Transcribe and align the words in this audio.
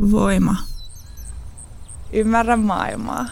Voima. 0.00 0.56
Ymmärrä 2.12 2.56
maailmaa. 2.56 3.26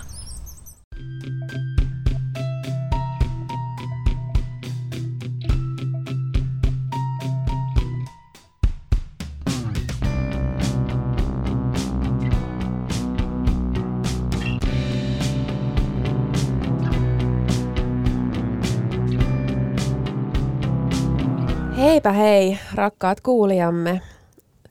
Heipä 21.76 22.12
hei, 22.12 22.58
rakkaat 22.74 23.20
kuulijamme. 23.20 24.00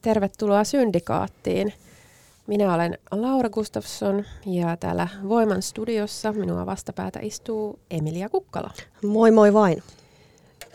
Tervetuloa 0.02 0.64
Syndikaattiin. 0.64 1.74
Minä 2.48 2.74
olen 2.74 2.98
Laura 3.12 3.50
Gustafsson 3.50 4.26
ja 4.46 4.78
täällä 4.78 5.08
Voiman 5.30 5.62
studiossa 5.62 6.34
minua 6.34 6.66
vastapäätä 6.66 7.20
istuu 7.22 7.80
Emilia 7.92 8.30
Kukkala. 8.30 8.72
Moi 9.04 9.32
moi 9.32 9.54
vain. 9.54 9.84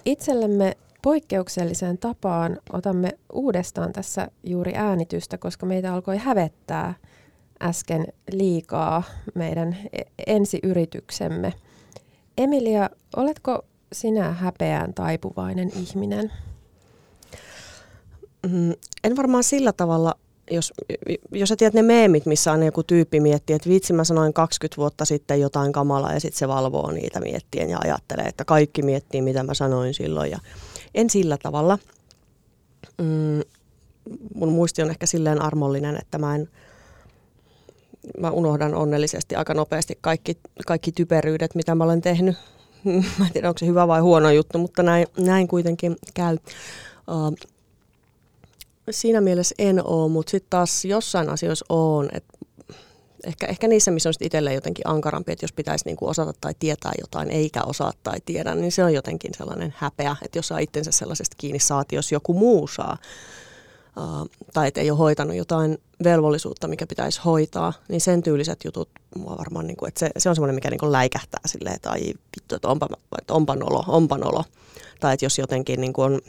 Itsellemme 0.04 0.76
poikkeukselliseen 1.02 1.98
tapaan 1.98 2.58
otamme 2.72 3.18
uudestaan 3.32 3.92
tässä 3.92 4.28
juuri 4.44 4.72
äänitystä, 4.74 5.38
koska 5.38 5.66
meitä 5.66 5.94
alkoi 5.94 6.16
hävettää 6.16 6.94
äsken 7.62 8.06
liikaa 8.32 9.02
meidän 9.34 9.76
e- 9.92 10.02
ensiyrityksemme. 10.26 11.52
Emilia, 12.38 12.90
oletko 13.16 13.64
sinä 13.92 14.32
häpeään 14.32 14.94
taipuvainen 14.94 15.70
ihminen? 15.76 16.32
Mm, 18.46 18.72
en 19.04 19.16
varmaan 19.16 19.44
sillä 19.44 19.72
tavalla, 19.72 20.14
jos, 20.50 20.72
jos 21.32 21.48
sä 21.48 21.56
tiedät 21.56 21.74
ne 21.74 21.82
meemit, 21.82 22.26
missä 22.26 22.52
on 22.52 22.62
joku 22.62 22.82
tyyppi 22.82 23.20
miettii, 23.20 23.56
että 23.56 23.68
vitsi 23.68 23.92
mä 23.92 24.04
sanoin 24.04 24.32
20 24.32 24.76
vuotta 24.76 25.04
sitten 25.04 25.40
jotain 25.40 25.72
kamalaa 25.72 26.12
ja 26.12 26.20
sitten 26.20 26.38
se 26.38 26.48
valvoo 26.48 26.90
niitä 26.90 27.20
miettien 27.20 27.70
ja 27.70 27.78
ajattelee, 27.84 28.24
että 28.24 28.44
kaikki 28.44 28.82
miettii 28.82 29.22
mitä 29.22 29.42
mä 29.42 29.54
sanoin 29.54 29.94
silloin 29.94 30.30
ja 30.30 30.38
en 30.94 31.10
sillä 31.10 31.38
tavalla. 31.42 31.78
Mm, 32.98 33.40
mun 34.34 34.52
muisti 34.52 34.82
on 34.82 34.90
ehkä 34.90 35.06
silleen 35.06 35.42
armollinen, 35.42 35.96
että 35.96 36.18
mä 36.18 36.34
en, 36.34 36.48
mä 38.18 38.30
unohdan 38.30 38.74
onnellisesti 38.74 39.34
aika 39.34 39.54
nopeasti 39.54 39.98
kaikki, 40.00 40.38
kaikki 40.66 40.92
typeryydet, 40.92 41.54
mitä 41.54 41.74
mä 41.74 41.84
olen 41.84 42.00
tehnyt 42.00 42.36
mä 43.18 43.26
en 43.26 43.32
tiedä 43.32 43.48
onko 43.48 43.58
se 43.58 43.66
hyvä 43.66 43.88
vai 43.88 44.00
huono 44.00 44.30
juttu, 44.30 44.58
mutta 44.58 44.82
näin, 44.82 45.06
näin 45.18 45.48
kuitenkin 45.48 45.96
käy. 46.14 46.38
Uh, 47.08 47.48
siinä 48.90 49.20
mielessä 49.20 49.54
en 49.58 49.86
ole, 49.86 50.10
mutta 50.10 50.30
sitten 50.30 50.50
taas 50.50 50.84
jossain 50.84 51.28
asioissa 51.28 51.64
on, 51.68 52.08
että 52.12 52.38
ehkä, 53.24 53.46
ehkä 53.46 53.68
niissä, 53.68 53.90
missä 53.90 54.08
on 54.08 54.14
itselleen 54.20 54.54
jotenkin 54.54 54.88
ankarampi, 54.88 55.32
että 55.32 55.44
jos 55.44 55.52
pitäisi 55.52 55.84
niinku 55.84 56.08
osata 56.08 56.32
tai 56.40 56.54
tietää 56.58 56.92
jotain 57.00 57.30
eikä 57.30 57.62
osaa 57.62 57.92
tai 58.02 58.18
tiedä, 58.24 58.54
niin 58.54 58.72
se 58.72 58.84
on 58.84 58.94
jotenkin 58.94 59.34
sellainen 59.36 59.74
häpeä, 59.76 60.16
että 60.22 60.38
jos 60.38 60.48
saa 60.48 60.58
itsensä 60.58 60.92
sellaisesta 60.92 61.36
kiinni 61.38 61.58
saati, 61.58 61.96
jos 61.96 62.12
joku 62.12 62.34
muu 62.34 62.66
saa, 62.66 62.98
uh, 63.96 64.28
tai 64.52 64.68
että 64.68 64.80
ei 64.80 64.90
ole 64.90 64.98
hoitanut 64.98 65.36
jotain 65.36 65.78
velvollisuutta, 66.04 66.68
mikä 66.68 66.86
pitäisi 66.86 67.20
hoitaa, 67.24 67.72
niin 67.88 68.00
sen 68.00 68.22
tyyliset 68.22 68.64
jutut 68.64 68.88
mua 69.16 69.38
varmaan, 69.38 69.66
niin 69.66 69.76
kuin, 69.76 69.88
että 69.88 70.00
se, 70.00 70.10
se 70.18 70.28
on 70.28 70.34
semmoinen, 70.34 70.54
mikä 70.54 70.70
niin 70.70 70.80
kuin 70.80 70.92
läikähtää 70.92 71.40
silleen, 71.46 71.76
että 71.76 71.90
ai 71.90 72.00
vittu, 72.36 72.54
että 72.54 72.68
onpa, 72.68 72.88
että 73.20 73.34
onpa 73.34 73.56
nolo, 73.56 73.84
onpa 73.86 74.18
nolo. 74.18 74.44
Tai 75.00 75.14
että 75.14 75.24
jos 75.24 75.38
jotenkin 75.38 75.80
niin 75.80 75.92
kuin 75.92 76.12
on, 76.12 76.20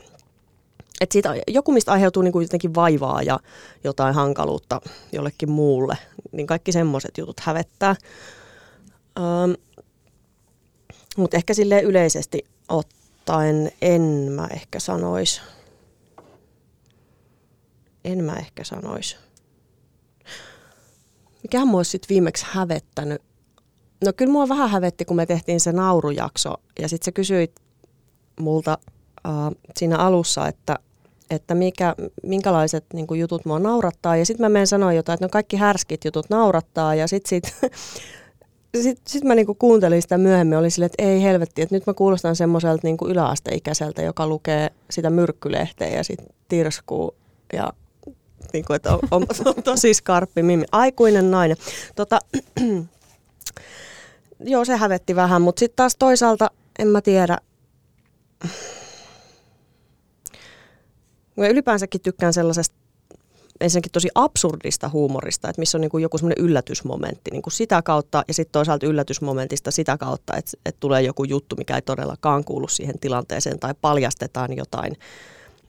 että 1.02 1.14
siitä, 1.14 1.36
joku 1.48 1.72
mistä 1.72 1.92
aiheutuu 1.92 2.24
niin 2.24 2.32
kuin 2.32 2.44
jotenkin 2.44 2.76
vaivaa 2.76 3.24
ja 3.24 3.40
jotain 3.84 4.16
hankaluutta 4.16 4.82
jollekin 5.12 5.52
muulle, 5.52 5.98
niin 6.32 6.48
kaikki 6.48 6.72
semmoiset 6.72 7.18
jutut 7.18 7.40
hävettää. 7.40 7.96
Um, 9.20 9.56
Mutta 11.18 11.38
ehkä 11.38 11.54
sille 11.54 11.82
yleisesti 11.82 12.46
ottaen 12.70 13.72
en 13.82 14.02
mä 14.32 14.48
ehkä 14.52 14.80
sanoisi. 14.80 15.42
En 18.04 18.24
mä 18.24 18.36
ehkä 18.36 18.64
sanoisi. 18.64 19.16
Mikähän 21.44 21.68
mua 21.68 21.84
sitten 21.84 22.10
viimeksi 22.10 22.46
hävettänyt? 22.50 23.22
No 24.06 24.14
kyllä 24.14 24.32
mua 24.32 24.50
vähän 24.50 24.70
hävetti, 24.70 25.06
kun 25.06 25.16
me 25.16 25.26
tehtiin 25.26 25.60
se 25.60 25.72
naurujakso. 25.72 26.54
Ja 26.80 26.90
sitten 26.90 27.06
sä 27.06 27.12
kysyit 27.12 27.52
multa 28.40 28.78
äh, 29.28 29.34
siinä 29.78 29.98
alussa, 29.98 30.48
että, 30.48 30.76
että 31.30 31.56
mikä, 31.56 31.96
minkälaiset 32.24 32.86
niin 32.94 33.08
jutut 33.20 33.46
mua 33.46 33.60
naurattaa. 33.60 34.18
Ja 34.18 34.26
sitten 34.26 34.44
mä 34.44 34.50
menen 34.50 34.68
sanoa 34.68 34.94
jotain, 34.94 35.14
että 35.14 35.26
no 35.26 35.30
kaikki 35.30 35.58
härskit 35.58 36.06
jutut 36.06 36.30
naurattaa. 36.30 36.96
Ja 36.96 37.08
sitten 37.08 37.30
sit, 37.30 37.72
sit, 38.84 39.02
sit 39.08 39.24
mä 39.24 39.36
niinku 39.36 39.56
kuuntelin 39.56 40.02
sitä 40.02 40.18
myöhemmin, 40.18 40.58
oli 40.58 40.70
silleen, 40.70 40.92
että 40.94 41.04
ei 41.04 41.24
helvetti, 41.24 41.62
että 41.62 41.76
nyt 41.76 41.88
mä 41.88 41.94
kuulostan 41.94 42.36
semmoiselta 42.36 42.82
niinku 42.84 43.08
yläasteikäiseltä, 43.08 44.02
joka 44.02 44.28
lukee 44.28 44.70
sitä 44.90 45.10
myrkkylehteä 45.10 45.90
ja 45.90 46.04
sitten 46.04 46.28
tirskuu 46.48 47.16
ja 47.54 47.74
niin 48.54 48.66
kuin, 48.66 48.76
että 48.76 48.94
on, 48.94 49.00
on, 49.12 49.26
on 49.58 49.64
tosi 49.64 49.94
skarppi 49.94 50.44
mimi. 50.44 50.66
Aikuinen 50.72 51.32
nainen. 51.32 51.58
Tota, 51.96 52.20
joo, 54.40 54.66
se 54.66 54.76
hävetti 54.76 55.16
vähän, 55.16 55.42
mutta 55.42 55.60
sitten 55.60 55.76
taas 55.76 55.96
toisaalta, 56.00 56.52
en 56.80 56.88
mä 56.88 57.02
tiedä. 57.02 57.38
Mä 61.36 61.48
ylipäänsäkin 61.48 62.02
tykkään 62.02 62.34
sellaisesta 62.34 62.76
ensinnäkin 63.62 63.92
tosi 63.92 64.10
absurdista 64.16 64.90
huumorista, 64.90 65.50
että 65.50 65.60
missä 65.60 65.78
on 65.78 65.82
niin 65.82 65.92
kuin 65.92 66.02
joku 66.02 66.18
semmoinen 66.18 66.46
yllätysmomentti 66.46 67.32
niin 67.32 67.42
kuin 67.42 67.54
sitä 67.54 67.82
kautta 67.82 68.24
ja 68.28 68.34
sitten 68.34 68.52
toisaalta 68.52 68.86
yllätysmomentista 68.86 69.72
sitä 69.72 69.98
kautta, 69.98 70.36
että, 70.38 70.52
että 70.66 70.80
tulee 70.80 71.02
joku 71.02 71.24
juttu, 71.24 71.56
mikä 71.56 71.76
ei 71.76 71.82
todellakaan 71.82 72.44
kuulu 72.44 72.68
siihen 72.68 73.00
tilanteeseen 73.00 73.60
tai 73.60 73.74
paljastetaan 73.82 74.58
jotain 74.58 74.98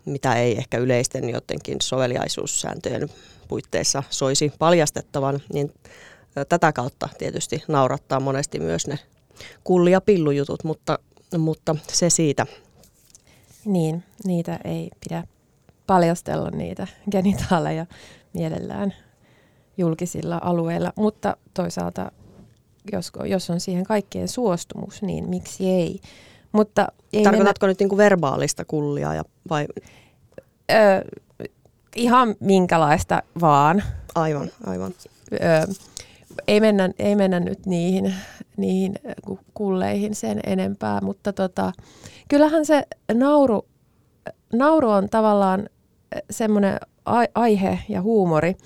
mitä 0.05 0.35
ei 0.35 0.59
ehkä 0.59 0.79
yleisten 0.79 1.31
jotenkin 1.31 1.77
soveliaisuussääntöjen 1.83 3.09
puitteissa 3.49 4.03
soisi 4.11 4.53
paljastettavan, 4.59 5.43
niin 5.53 5.73
tätä 6.49 6.73
kautta 6.73 7.09
tietysti 7.19 7.63
naurattaa 7.69 8.21
monesti 8.21 8.61
myös 8.61 8.87
ne 8.87 8.99
kulli- 9.65 9.91
ja 9.91 10.01
pillujutut, 10.01 10.65
mutta, 10.65 10.99
mutta 11.39 11.77
se 11.89 12.11
siitä. 12.11 12.47
Niin, 13.65 14.05
niitä 14.25 14.59
ei 14.65 14.91
pidä 15.09 15.25
paljastella 15.87 16.51
niitä 16.51 16.87
genitaaleja 17.11 17.87
mielellään 18.33 18.95
julkisilla 19.77 20.41
alueilla, 20.43 20.93
mutta 20.97 21.37
toisaalta 21.55 22.13
jos, 22.93 23.13
jos 23.25 23.51
on 23.51 23.61
siihen 23.61 23.85
kaikkien 23.85 24.29
suostumus, 24.29 25.03
niin 25.03 25.29
miksi 25.29 25.71
ei? 25.71 26.01
Mutta 26.53 26.89
ei 27.13 27.23
Tarkoitatko 27.23 27.67
mennä... 27.67 27.71
nyt 27.71 27.81
niinku 27.81 27.97
verbaalista 27.97 28.65
kullia 28.65 29.15
ja, 29.15 29.25
vai? 29.49 29.67
Ö, 30.71 30.75
ihan 31.97 32.35
minkälaista 32.41 33.23
vaan. 33.41 33.83
Aivan, 34.15 34.51
aivan. 34.67 34.95
Ö, 35.33 35.75
ei, 36.49 36.61
mennä, 36.61 36.91
ei 36.99 37.17
mennä 37.17 37.41
nyt 37.41 37.67
niihin, 37.67 38.15
niihin 38.57 38.95
kulleihin 39.55 40.15
sen 40.15 40.41
enempää, 40.47 41.01
mutta 41.01 41.33
tota, 41.33 41.73
kyllähän 42.29 42.67
se 42.67 42.87
nauru, 43.15 43.67
nauru 44.53 44.91
on 44.91 45.09
tavallaan 45.09 45.69
semmoinen 46.31 46.79
aihe 47.35 47.79
ja 47.89 48.03
huumori, 48.03 48.57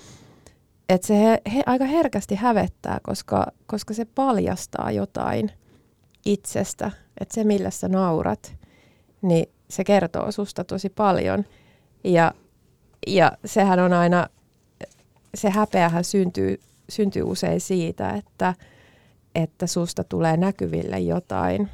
että 0.89 1.07
se 1.07 1.19
he, 1.19 1.41
he, 1.55 1.63
aika 1.65 1.85
herkästi 1.85 2.35
hävettää, 2.35 2.99
koska, 3.03 3.47
koska 3.65 3.93
se 3.93 4.05
paljastaa 4.05 4.91
jotain 4.91 5.51
itsestä 6.25 6.91
että 7.19 7.35
se 7.35 7.43
millä 7.43 7.69
sä 7.69 7.87
naurat, 7.87 8.55
niin 9.21 9.49
se 9.69 9.83
kertoo 9.83 10.31
susta 10.31 10.63
tosi 10.63 10.89
paljon. 10.89 11.45
Ja, 12.03 12.33
ja 13.07 13.31
sehän 13.45 13.79
on 13.79 13.93
aina, 13.93 14.27
se 15.35 15.49
häpeähän 15.49 16.03
syntyy, 16.03 16.59
syntyy 16.89 17.23
usein 17.23 17.61
siitä, 17.61 18.09
että, 18.09 18.53
että 19.35 19.67
susta 19.67 20.03
tulee 20.03 20.37
näkyville 20.37 20.99
jotain, 20.99 21.69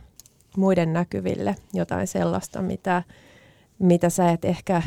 muiden 0.58 0.94
näkyville 0.94 1.56
jotain 1.74 2.08
sellaista, 2.08 2.62
mitä, 2.62 3.04
mitä 3.80 4.10
sä 4.10 4.32
et 4.32 4.46
ehkä 4.46 4.82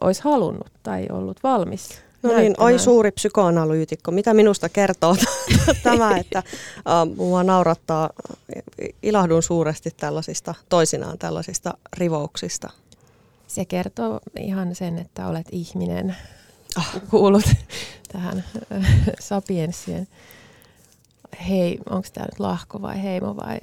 olisi 0.00 0.22
halunnut 0.24 0.72
tai 0.82 1.06
ollut 1.10 1.42
valmis 1.42 2.02
No 2.22 2.36
niin, 2.36 2.54
oi 2.58 2.78
suuri 2.78 3.10
psykoanalyytikko. 3.10 4.10
Mitä 4.10 4.34
minusta 4.34 4.68
kertoo 4.68 5.16
tämä, 5.82 6.16
että 6.16 6.42
mua 7.16 7.44
naurattaa, 7.44 8.10
ilahdun 9.02 9.42
suuresti 9.42 9.90
tällaisista, 9.96 10.54
toisinaan 10.68 11.18
tällaisista 11.18 11.74
rivouksista? 11.96 12.70
Se 13.46 13.64
kertoo 13.64 14.20
ihan 14.38 14.74
sen, 14.74 14.98
että 14.98 15.26
olet 15.26 15.46
ihminen, 15.52 16.16
oh. 16.78 17.02
kuulut 17.10 17.44
tähän 18.12 18.44
äh, 18.72 18.86
sapienssien 19.20 20.08
hei, 21.48 21.78
onko 21.90 22.08
tämä 22.12 22.26
nyt 22.26 22.40
lahko 22.40 22.82
vai 22.82 23.02
heimo 23.02 23.36
vai 23.36 23.58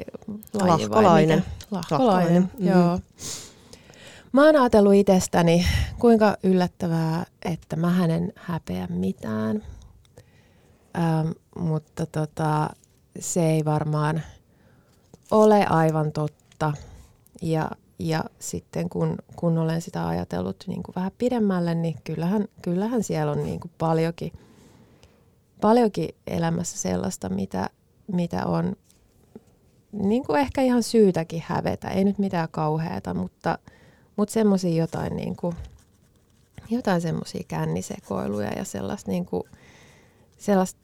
laji 0.53 0.69
Lahkolainen. 0.69 1.39
vai 1.39 1.77
Lahkolainen, 1.79 2.41
Lahkolainen. 2.41 2.51
joo. 2.59 2.99
Mä 4.35 4.45
oon 4.45 4.55
ajatellut 4.55 4.93
itsestäni, 4.93 5.65
kuinka 5.99 6.37
yllättävää, 6.43 7.25
että 7.45 7.75
mä 7.75 8.05
en 8.05 8.33
häpeä 8.35 8.87
mitään. 8.87 9.63
Ähm, 10.97 11.27
mutta 11.59 12.05
tota, 12.05 12.69
se 13.19 13.49
ei 13.49 13.65
varmaan 13.65 14.21
ole 15.31 15.65
aivan 15.65 16.11
totta. 16.11 16.73
Ja, 17.41 17.71
ja 17.99 18.23
sitten 18.39 18.89
kun, 18.89 19.15
kun 19.35 19.57
olen 19.57 19.81
sitä 19.81 20.07
ajatellut 20.07 20.63
niin 20.67 20.83
kuin 20.83 20.95
vähän 20.95 21.11
pidemmälle, 21.17 21.75
niin 21.75 21.95
kyllähän, 22.03 22.47
kyllähän 22.61 23.03
siellä 23.03 23.31
on 23.31 23.43
niin 23.43 23.59
kuin 23.59 23.71
paljonkin, 23.77 24.31
paljonkin 25.61 26.09
elämässä 26.27 26.77
sellaista, 26.77 27.29
mitä, 27.29 27.69
mitä 28.13 28.45
on 28.45 28.75
niin 29.91 30.23
kuin 30.23 30.39
ehkä 30.39 30.61
ihan 30.61 30.83
syytäkin 30.83 31.43
hävetä. 31.45 31.87
Ei 31.87 32.03
nyt 32.03 32.17
mitään 32.17 32.49
kauheata, 32.51 33.13
mutta, 33.13 33.59
mutta 34.15 34.33
semmoisia 34.33 34.81
jotain, 34.81 35.15
niin 35.15 35.35
jotain 36.69 37.01
semmoisia 37.01 37.43
kännisekoiluja 37.47 38.53
ja 38.53 38.63
sellaista, 38.63 39.11
niin 39.11 39.25
kuin, 39.25 39.43
sellaista 40.37 40.79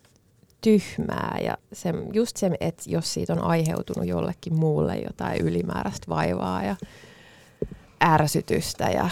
tyhmää 0.61 1.37
ja 1.43 1.57
se, 1.73 1.93
just 2.13 2.37
se, 2.37 2.51
että 2.59 2.83
jos 2.87 3.13
siitä 3.13 3.33
on 3.33 3.43
aiheutunut 3.43 4.07
jollekin 4.07 4.53
muulle 4.53 4.97
jotain 4.97 5.41
ylimääräistä 5.41 6.05
vaivaa 6.09 6.63
ja 6.63 6.75
ärsytystä 8.03 8.89
ja, 8.89 9.09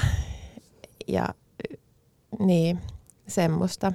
ja 1.07 1.27
niin, 2.39 2.79
semmoista. 3.27 3.93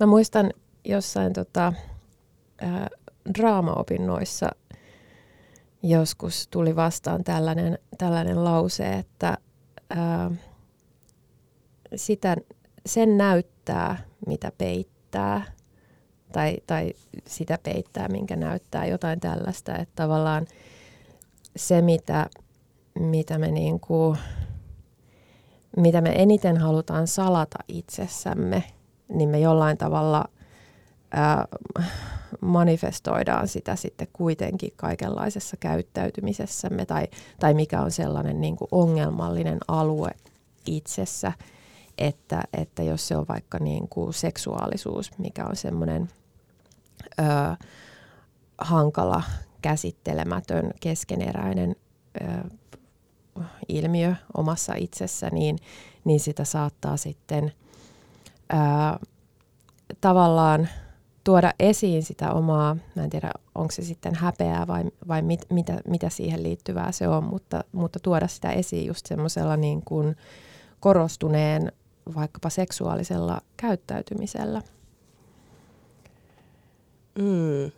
Mä 0.00 0.06
muistan 0.06 0.50
jossain 0.84 1.32
tota, 1.32 1.72
ää, 2.60 2.88
draamaopinnoissa 3.38 4.48
joskus 5.82 6.48
tuli 6.48 6.76
vastaan 6.76 7.24
tällainen, 7.24 7.78
tällainen 7.98 8.44
lause, 8.44 8.92
että 8.92 9.38
ää, 9.90 10.30
sitä, 11.96 12.36
sen 12.86 13.18
näyttää, 13.18 13.98
mitä 14.26 14.52
peittää, 14.58 15.42
tai, 16.32 16.56
tai 16.66 16.92
sitä 17.26 17.58
peittää, 17.62 18.08
minkä 18.08 18.36
näyttää 18.36 18.86
jotain 18.86 19.20
tällaista, 19.20 19.78
että 19.78 19.92
tavallaan 19.96 20.46
se, 21.56 21.82
mitä, 21.82 22.26
mitä 22.98 23.38
me 23.38 23.50
niin 23.50 23.80
kuin, 23.80 24.18
mitä 25.76 26.00
me 26.00 26.22
eniten 26.22 26.56
halutaan 26.56 27.06
salata 27.06 27.58
itsessämme, 27.68 28.62
niin 29.08 29.28
me 29.28 29.40
jollain 29.40 29.78
tavalla 29.78 30.24
ää, 31.10 31.48
manifestoidaan 32.40 33.48
sitä 33.48 33.76
sitten 33.76 34.08
kuitenkin 34.12 34.72
kaikenlaisessa 34.76 35.56
käyttäytymisessämme 35.56 36.86
tai, 36.86 37.08
tai 37.40 37.54
mikä 37.54 37.80
on 37.80 37.90
sellainen 37.90 38.40
niin 38.40 38.56
kuin 38.56 38.68
ongelmallinen 38.70 39.58
alue 39.68 40.10
itsessä, 40.66 41.32
että, 41.98 42.42
että 42.52 42.82
jos 42.82 43.08
se 43.08 43.16
on 43.16 43.24
vaikka 43.28 43.58
niin 43.58 43.88
kuin 43.88 44.14
seksuaalisuus, 44.14 45.18
mikä 45.18 45.44
on 45.44 45.56
semmoinen 45.56 46.08
ö, 47.18 47.22
hankala, 48.58 49.22
käsittelemätön, 49.62 50.70
keskeneräinen 50.80 51.76
ö, 52.20 52.24
ilmiö 53.68 54.14
omassa 54.36 54.74
itsessä, 54.74 55.30
niin, 55.32 55.58
niin 56.04 56.20
sitä 56.20 56.44
saattaa 56.44 56.96
sitten 56.96 57.52
ö, 58.52 59.06
tavallaan– 60.00 60.68
tuoda 61.24 61.52
esiin 61.58 62.02
sitä 62.02 62.32
omaa, 62.32 62.76
mä 62.94 63.04
en 63.04 63.10
tiedä 63.10 63.30
onko 63.54 63.72
se 63.72 63.82
sitten 63.82 64.14
häpeää 64.14 64.66
vai, 64.66 64.84
vai 65.08 65.22
mit, 65.22 65.40
mitä, 65.50 65.80
mitä 65.88 66.08
siihen 66.08 66.42
liittyvää 66.42 66.92
se 66.92 67.08
on, 67.08 67.24
mutta, 67.24 67.64
mutta 67.72 67.98
tuoda 68.00 68.28
sitä 68.28 68.50
esiin 68.50 68.86
just 68.86 69.06
semmoisella 69.06 69.56
niin 69.56 69.82
kuin 69.84 70.16
korostuneen 70.80 71.72
vaikkapa 72.14 72.50
seksuaalisella 72.50 73.40
käyttäytymisellä. 73.56 74.62
Mm. 77.18 77.72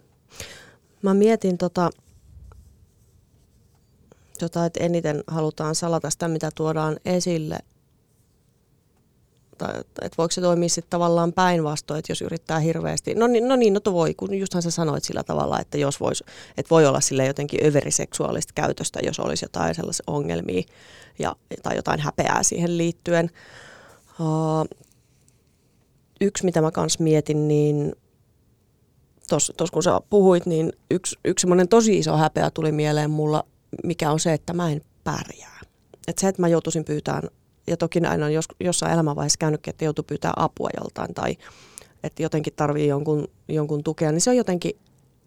Mä 1.03 1.15
mietin 1.15 1.59
tota, 1.59 1.91
tota, 4.39 4.67
että 4.67 4.85
eniten 4.85 5.25
halutaan 5.27 5.75
salata 5.75 6.11
sitä, 6.11 6.29
mitä 6.29 6.51
tuodaan 6.55 6.97
esille– 7.05 7.59
tai 9.59 9.81
että 9.81 10.17
voiko 10.19 10.31
se 10.31 10.41
toimia 10.41 10.69
sitten 10.69 10.91
tavallaan 10.91 11.33
päinvastoin, 11.33 11.99
että 11.99 12.13
jos 12.13 12.23
yrittää 12.23 12.59
hirveästi, 12.59 13.15
no 13.15 13.27
niin, 13.27 13.49
no 13.49 13.57
niin, 13.57 13.75
no 13.75 13.81
to 13.81 13.93
voi, 13.93 14.15
kun 14.15 14.35
justhan 14.35 14.63
sä 14.63 14.71
sanoit 14.71 15.05
sillä 15.05 15.25
tavalla, 15.25 15.61
että 15.61 15.79
jos 15.79 16.01
vois, 16.01 16.25
että 16.57 16.71
voi 16.71 16.87
olla 16.87 17.01
sille 17.01 17.27
jotenkin 17.27 17.67
överiseksuaalista 17.67 18.53
käytöstä, 18.55 19.01
jos 19.03 19.21
olisi 19.21 19.45
jotain 19.45 19.75
sellaisia 19.75 20.05
ongelmia 20.07 20.63
ja, 21.19 21.37
tai 21.63 21.77
jotain 21.77 22.01
häpeää 22.01 22.43
siihen 22.43 22.79
liittyen. 22.79 23.31
Uh, 24.21 24.85
yksi, 26.21 26.45
mitä 26.45 26.61
mä 26.61 26.71
kanssa 26.71 27.03
mietin, 27.03 27.49
niin 27.49 27.93
tuossa 29.29 29.53
kun 29.73 29.83
sä 29.83 30.01
puhuit, 30.11 30.47
niin 30.47 30.73
yksi, 30.91 31.19
yksi 31.25 31.43
semmoinen 31.43 31.69
tosi 31.69 31.99
iso 31.99 32.17
häpeä 32.17 32.51
tuli 32.51 32.73
mieleen 32.73 33.11
mulla, 33.11 33.45
mikä 33.85 34.11
on 34.11 34.21
se, 34.21 34.33
että 34.33 34.53
mä 34.53 34.71
en 34.71 34.81
pärjää. 35.05 35.61
Että 36.09 36.21
se, 36.21 36.29
että 36.29 36.43
mä 36.43 36.49
joutuisin 36.49 36.85
pyytämään 36.85 37.29
ja 37.67 37.77
toki 37.77 38.01
aina 38.01 38.27
on 38.27 38.33
jos, 38.33 38.45
jossain 38.61 38.93
elämänvaiheessa 38.93 39.39
käynytkin, 39.39 39.71
että 39.71 39.85
joutuu 39.85 40.05
pyytää 40.05 40.33
apua 40.37 40.69
joltain 40.81 41.15
tai 41.15 41.37
että 42.05 42.23
jotenkin 42.23 42.53
tarvii 42.57 42.89
jonkun, 42.89 43.29
jonkun 43.49 43.85
tukea, 43.85 44.13
niin 44.13 44.21
se 44.21 44.31
on 44.31 44.37
jotenkin, 44.37 44.79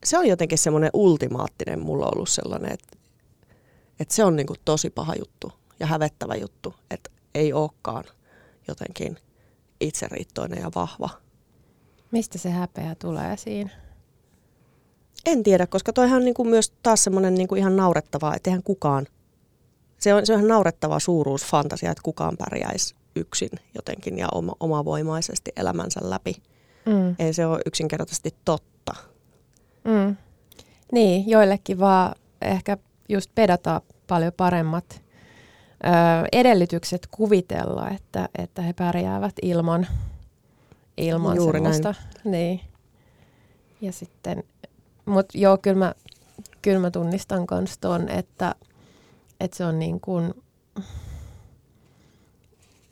se 0.06 0.18
on 0.18 0.28
jotenkin 0.28 0.58
semmoinen 0.58 0.90
ultimaattinen 0.94 1.80
mulla 1.80 2.10
ollut 2.16 2.30
sellainen, 2.30 2.72
että, 2.72 2.98
että 4.00 4.16
se 4.16 4.24
on 4.24 4.36
niin 4.36 4.48
kuin 4.48 4.60
tosi 4.66 4.90
paha 4.90 5.16
juttu 5.16 5.52
ja 5.80 5.86
hävettävä 5.88 6.36
juttu, 6.36 6.76
että 6.92 7.10
ei 7.36 7.54
olekaan 7.54 8.04
jotenkin 8.68 9.18
itseriittoinen 9.80 10.62
ja 10.62 10.72
vahva. 10.76 11.10
Mistä 12.12 12.38
se 12.38 12.50
häpeä 12.50 12.96
tulee 12.96 13.38
siinä? 13.38 13.70
En 15.26 15.44
tiedä, 15.44 15.68
koska 15.68 15.94
toihan 15.94 16.18
on 16.18 16.26
niin 16.26 16.34
kuin 16.34 16.50
myös 16.50 16.74
taas 16.84 17.04
semmoinen 17.04 17.36
niin 17.36 17.48
kuin 17.48 17.60
ihan 17.60 17.76
naurettavaa, 17.76 18.36
että 18.36 18.50
eihän 18.50 18.64
kukaan 18.64 19.08
se 20.00 20.14
on, 20.14 20.26
se 20.26 20.34
on 20.34 20.48
naurettava 20.48 21.00
suuruus 21.00 21.46
fantasia, 21.46 21.92
että 21.92 22.04
kukaan 22.04 22.38
pärjäisi 22.38 22.96
yksin 23.16 23.50
jotenkin 23.76 24.18
ja 24.18 24.28
oma, 24.32 24.54
omavoimaisesti 24.60 25.52
elämänsä 25.58 26.00
läpi. 26.04 26.36
Mm. 26.86 27.16
Ei 27.20 27.34
se 27.34 27.46
ole 27.46 27.60
yksinkertaisesti 27.66 28.36
totta. 28.46 28.94
Mm. 29.84 30.16
Niin, 30.92 31.30
joillekin 31.30 31.80
vaan 31.80 32.16
ehkä 32.42 32.78
just 33.10 33.32
pedata 33.36 33.82
paljon 34.08 34.34
paremmat 34.38 35.02
ö, 35.84 36.28
edellytykset 36.32 37.08
kuvitella, 37.12 37.90
että, 37.90 38.30
että 38.38 38.62
he 38.62 38.74
pärjäävät 38.74 39.36
ilman, 39.42 39.88
ilman 40.98 41.36
Juuri 41.36 41.58
semmoista. 41.58 41.90
Näin. 41.90 42.32
Niin. 42.32 42.62
Ja 43.82 43.92
sitten, 43.92 44.44
mutta 45.06 45.38
joo, 45.38 45.58
kyllä 45.58 45.78
mä, 45.78 45.94
kyllä 46.62 46.80
mä 46.80 46.92
tunnistan 46.92 47.46
myös 47.52 47.78
ton, 47.78 48.10
että– 48.10 48.56
että 49.40 49.58
se 49.58 49.66
on 49.66 49.80
niin 49.80 50.00
kuin 50.00 50.34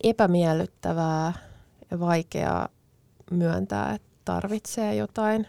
epämiellyttävää 0.04 1.34
ja 1.92 2.00
vaikeaa 2.00 2.70
myöntää, 3.32 3.94
että 3.94 4.08
tarvitsee 4.26 4.96
jotain. 4.96 5.48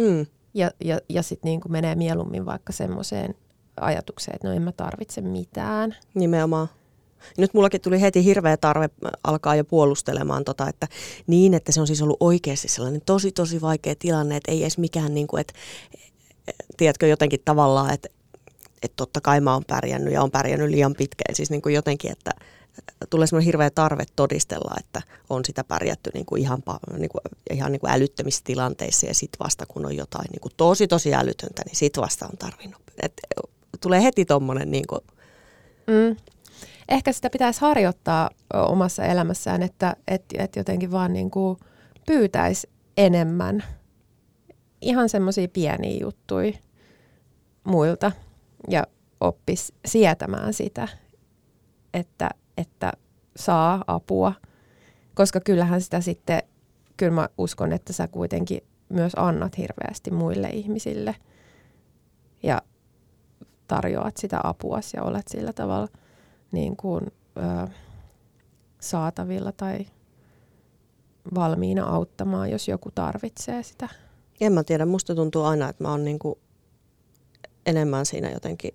Mm. 0.00 0.26
Ja, 0.54 0.70
ja, 0.84 0.98
ja 1.08 1.22
sitten 1.22 1.48
niin 1.48 1.60
menee 1.68 1.94
mieluummin 1.94 2.46
vaikka 2.46 2.72
semmoiseen 2.72 3.34
ajatukseen, 3.80 4.34
että 4.34 4.48
no 4.48 4.54
en 4.54 4.62
mä 4.62 4.72
tarvitse 4.72 5.20
mitään. 5.20 5.96
Nimenomaan. 6.14 6.68
Nyt 7.38 7.54
mullakin 7.54 7.80
tuli 7.80 8.00
heti 8.00 8.24
hirveä 8.24 8.56
tarve 8.56 8.90
alkaa 9.24 9.56
jo 9.56 9.64
puolustelemaan 9.64 10.44
tota, 10.44 10.68
että 10.68 10.88
niin, 11.26 11.54
että 11.54 11.72
se 11.72 11.80
on 11.80 11.86
siis 11.86 12.02
ollut 12.02 12.16
oikeasti 12.20 12.68
sellainen 12.68 13.02
tosi 13.06 13.32
tosi 13.32 13.60
vaikea 13.60 13.94
tilanne, 13.98 14.36
että 14.36 14.52
ei 14.52 14.62
edes 14.62 14.78
mikään 14.78 15.14
niin 15.14 15.26
kuin, 15.26 15.40
että 15.40 15.54
tiedätkö 16.76 17.06
jotenkin 17.06 17.40
tavallaan, 17.44 17.94
että 17.94 18.08
että 18.86 18.96
totta 18.96 19.20
kai 19.20 19.40
mä 19.40 19.52
oon 19.54 19.64
pärjännyt 19.66 20.12
ja 20.14 20.22
on 20.22 20.30
pärjännyt 20.30 20.70
liian 20.70 20.94
pitkään. 20.94 21.34
Siis 21.34 21.50
niin 21.50 21.62
kuin 21.62 21.74
jotenkin, 21.74 22.12
että 22.12 22.30
tulee 23.10 23.26
semmoinen 23.26 23.46
hirveä 23.46 23.70
tarve 23.70 24.04
todistella, 24.16 24.74
että 24.78 25.02
on 25.30 25.44
sitä 25.44 25.64
pärjätty 25.64 26.10
niin 26.14 26.26
kuin 26.26 26.42
ihan, 26.42 26.62
niin 26.98 27.08
kuin, 27.08 27.20
ihan 27.50 27.72
niin 27.72 27.80
kuin 27.80 27.90
älyttömissä 27.90 28.40
tilanteissa 28.44 29.06
ja 29.06 29.14
sitten 29.14 29.38
vasta 29.44 29.66
kun 29.66 29.86
on 29.86 29.96
jotain 29.96 30.26
niin 30.32 30.40
kuin 30.40 30.52
tosi 30.56 30.88
tosi 30.88 31.14
älytöntä, 31.14 31.62
niin 31.66 31.76
sitten 31.76 32.02
vasta 32.02 32.26
on 32.26 32.38
tarvinnut. 32.38 32.80
Et, 33.02 33.12
tulee 33.80 34.02
heti 34.02 34.24
tommonen 34.24 34.70
niin 34.70 34.86
kuin... 34.86 35.00
mm. 35.86 36.16
Ehkä 36.88 37.12
sitä 37.12 37.30
pitäisi 37.30 37.60
harjoittaa 37.60 38.30
omassa 38.54 39.04
elämässään, 39.04 39.62
että 39.62 39.96
et, 40.08 40.24
et 40.38 40.56
jotenkin 40.56 40.90
vaan 40.90 41.12
niin 41.12 41.30
kuin 41.30 41.58
pyytäisi 42.06 42.68
enemmän 42.96 43.64
ihan 44.80 45.08
semmoisia 45.08 45.48
pieniä 45.48 45.98
juttuja 46.00 46.52
muilta 47.64 48.12
ja 48.68 48.84
oppisi 49.20 49.74
sietämään 49.86 50.54
sitä, 50.54 50.88
että, 51.94 52.30
että 52.56 52.92
saa 53.36 53.84
apua. 53.86 54.32
Koska 55.14 55.40
kyllähän 55.40 55.80
sitä 55.80 56.00
sitten, 56.00 56.42
kyllä 56.96 57.12
mä 57.12 57.28
uskon, 57.38 57.72
että 57.72 57.92
sä 57.92 58.08
kuitenkin 58.08 58.60
myös 58.88 59.12
annat 59.16 59.58
hirveästi 59.58 60.10
muille 60.10 60.48
ihmisille 60.48 61.16
ja 62.42 62.62
tarjoat 63.68 64.16
sitä 64.16 64.40
apua 64.44 64.80
ja 64.96 65.02
olet 65.02 65.28
sillä 65.28 65.52
tavalla 65.52 65.88
niin 66.52 66.76
kuin, 66.76 67.06
ö, 67.36 67.68
saatavilla 68.80 69.52
tai 69.52 69.86
valmiina 71.34 71.84
auttamaan, 71.84 72.50
jos 72.50 72.68
joku 72.68 72.90
tarvitsee 72.94 73.62
sitä. 73.62 73.88
En 74.40 74.52
mä 74.52 74.64
tiedä, 74.64 74.86
musta 74.86 75.14
tuntuu 75.14 75.42
aina, 75.42 75.68
että 75.68 75.84
mä 75.84 75.90
oon 75.90 76.04
niinku 76.04 76.38
enemmän 77.66 78.06
siinä 78.06 78.30
jotenkin, 78.30 78.74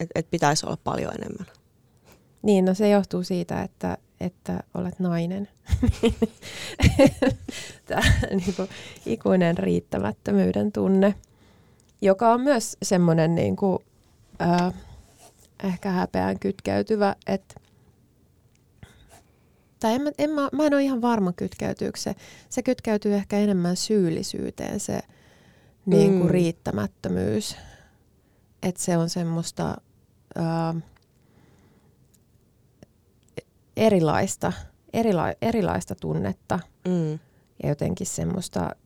että 0.00 0.12
et 0.14 0.30
pitäisi 0.30 0.66
olla 0.66 0.78
paljon 0.84 1.14
enemmän. 1.14 1.46
Niin, 2.42 2.64
no 2.64 2.74
se 2.74 2.88
johtuu 2.88 3.22
siitä, 3.22 3.62
että, 3.62 3.98
että 4.20 4.60
olet 4.74 4.98
nainen. 4.98 5.48
Tämä 7.86 8.02
niin 8.30 8.54
kuin, 8.56 8.68
ikuinen 9.06 9.58
riittämättömyyden 9.58 10.72
tunne, 10.72 11.14
joka 12.02 12.32
on 12.32 12.40
myös 12.40 12.76
semmoinen 12.82 13.34
niin 13.34 13.56
kuin, 13.56 13.78
äh, 14.42 14.74
ehkä 15.64 15.90
häpeään 15.90 16.38
kytkeytyvä, 16.38 17.16
että 17.26 17.54
tai 19.80 19.94
en, 19.94 20.12
en 20.18 20.30
mä, 20.30 20.48
mä 20.52 20.66
en 20.66 20.74
ole 20.74 20.82
ihan 20.82 21.02
varma 21.02 21.32
kytkeytyykö 21.32 21.98
se. 21.98 22.14
Se 22.48 22.62
kytkeytyy 22.62 23.14
ehkä 23.14 23.38
enemmän 23.38 23.76
syyllisyyteen 23.76 24.80
se 24.80 25.00
niin 25.86 26.10
kuin 26.10 26.26
mm. 26.26 26.30
riittämättömyys. 26.30 27.56
Että 28.62 28.82
se 28.82 28.96
on 28.96 29.08
semmoista 29.08 29.76
ää, 30.34 30.74
erilaista, 33.76 34.52
erila, 34.92 35.24
erilaista 35.42 35.94
tunnetta 35.94 36.60
mm. 36.88 37.12
ja 37.62 37.68
jotenkin 37.68 38.06
semmoista 38.06 38.76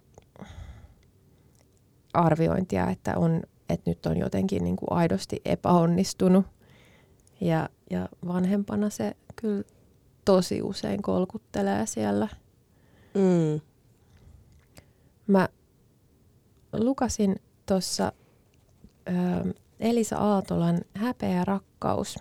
arviointia, 2.12 2.90
että, 2.90 3.18
on, 3.18 3.42
että 3.68 3.90
nyt 3.90 4.06
on 4.06 4.16
jotenkin 4.16 4.64
niin 4.64 4.76
kuin 4.76 4.92
aidosti 4.92 5.40
epäonnistunut. 5.44 6.46
Ja, 7.40 7.68
ja 7.90 8.08
vanhempana 8.26 8.90
se 8.90 9.16
kyllä 9.36 9.62
tosi 10.24 10.62
usein 10.62 11.02
kolkuttelee 11.02 11.86
siellä. 11.86 12.28
Mm. 13.14 13.60
Mä 15.26 15.48
lukasin 16.78 17.36
tuossa 17.66 18.12
Elisa 19.80 20.16
Aatolan 20.16 20.80
Häpeä 20.94 21.44
rakkaus, 21.44 22.18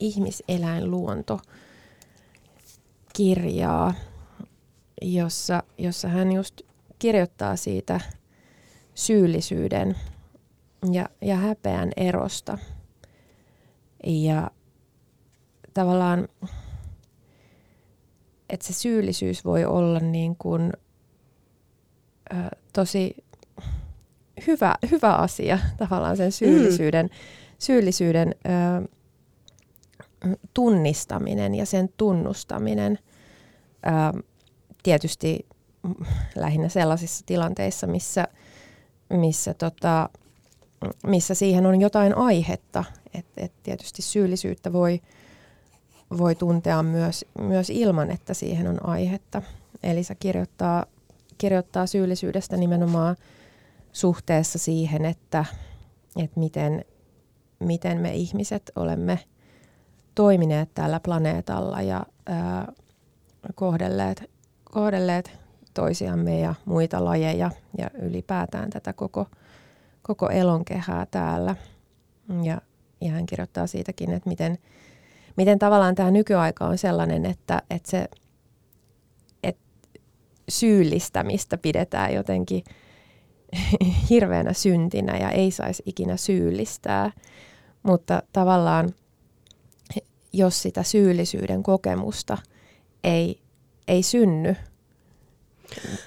ihmiseläinluonto 0.00 1.40
kirjaa, 3.12 3.94
jossa, 5.02 5.62
jossa 5.78 6.08
hän 6.08 6.32
just 6.32 6.60
kirjoittaa 6.98 7.56
siitä 7.56 8.00
syyllisyyden 8.94 9.96
ja, 10.92 11.08
ja 11.20 11.36
häpeän 11.36 11.90
erosta. 11.96 12.58
Ja 14.06 14.50
tavallaan 15.74 16.28
että 18.50 18.66
se 18.66 18.72
syyllisyys 18.72 19.44
voi 19.44 19.64
olla 19.64 19.98
niin 19.98 20.36
kuin, 20.36 20.72
ö, 22.32 22.56
tosi 22.72 23.16
hyvä, 24.46 24.74
hyvä 24.90 25.14
asia 25.14 25.58
tavallaan 25.76 26.16
sen 26.16 26.32
syyllisyyden, 26.32 27.06
mm. 27.06 27.12
syyllisyyden 27.58 28.34
ö, 28.46 28.88
tunnistaminen 30.54 31.54
ja 31.54 31.66
sen 31.66 31.88
tunnustaminen. 31.96 32.98
Ö, 33.86 34.22
tietysti 34.82 35.46
lähinnä 36.36 36.68
sellaisissa 36.68 37.26
tilanteissa, 37.26 37.86
missä, 37.86 38.28
missä, 39.10 39.54
tota, 39.54 40.08
missä 41.06 41.34
siihen 41.34 41.66
on 41.66 41.80
jotain 41.80 42.16
aihetta. 42.16 42.84
Et, 43.14 43.26
et 43.36 43.52
tietysti 43.62 44.02
syyllisyyttä 44.02 44.72
voi, 44.72 45.00
voi 46.18 46.34
tuntea 46.34 46.82
myös, 46.82 47.24
myös 47.40 47.70
ilman, 47.70 48.10
että 48.10 48.34
siihen 48.34 48.68
on 48.68 48.86
aihetta. 48.86 49.42
Elisa 49.82 50.14
kirjoittaa, 50.14 50.86
kirjoittaa 51.38 51.86
syyllisyydestä 51.86 52.56
nimenomaan 52.56 53.16
suhteessa 53.92 54.58
siihen, 54.58 55.04
että, 55.04 55.44
että 56.16 56.40
miten, 56.40 56.84
miten 57.58 58.00
me 58.00 58.14
ihmiset 58.14 58.72
olemme 58.76 59.18
toimineet 60.14 60.74
tällä 60.74 61.00
planeetalla 61.00 61.82
ja 61.82 62.06
ää, 62.26 62.72
kohdelleet, 63.54 64.30
kohdelleet 64.64 65.38
toisiamme 65.74 66.40
ja 66.40 66.54
muita 66.64 67.04
lajeja 67.04 67.50
ja 67.78 67.90
ylipäätään 68.02 68.70
tätä 68.70 68.92
koko, 68.92 69.26
koko 70.02 70.28
elonkehää 70.28 71.06
täällä. 71.10 71.56
Ja, 72.42 72.60
ja 73.00 73.10
hän 73.10 73.26
kirjoittaa 73.26 73.66
siitäkin, 73.66 74.10
että 74.10 74.28
miten, 74.28 74.58
miten 75.36 75.58
tavallaan 75.58 75.94
tämä 75.94 76.10
nykyaika 76.10 76.66
on 76.66 76.78
sellainen, 76.78 77.26
että, 77.26 77.62
että 77.70 77.90
se 77.90 78.08
syyllistämistä 80.50 81.58
pidetään 81.58 82.14
jotenkin 82.14 82.64
hirveänä 84.10 84.52
syntinä 84.52 85.16
ja 85.16 85.30
ei 85.30 85.50
saisi 85.50 85.82
ikinä 85.86 86.16
syyllistää. 86.16 87.12
Mutta 87.82 88.22
tavallaan, 88.32 88.94
jos 90.32 90.62
sitä 90.62 90.82
syyllisyyden 90.82 91.62
kokemusta 91.62 92.38
ei, 93.04 93.40
ei 93.88 94.02
synny. 94.02 94.56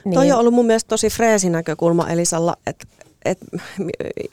Niin... 0.05 0.13
Toi 0.13 0.31
on 0.31 0.39
ollut 0.39 0.53
mun 0.53 0.65
mielestä 0.65 0.87
tosi 0.87 1.09
freesi 1.09 1.49
näkökulma 1.49 2.09
Elisalla, 2.09 2.57
että 2.67 2.87
et 3.25 3.37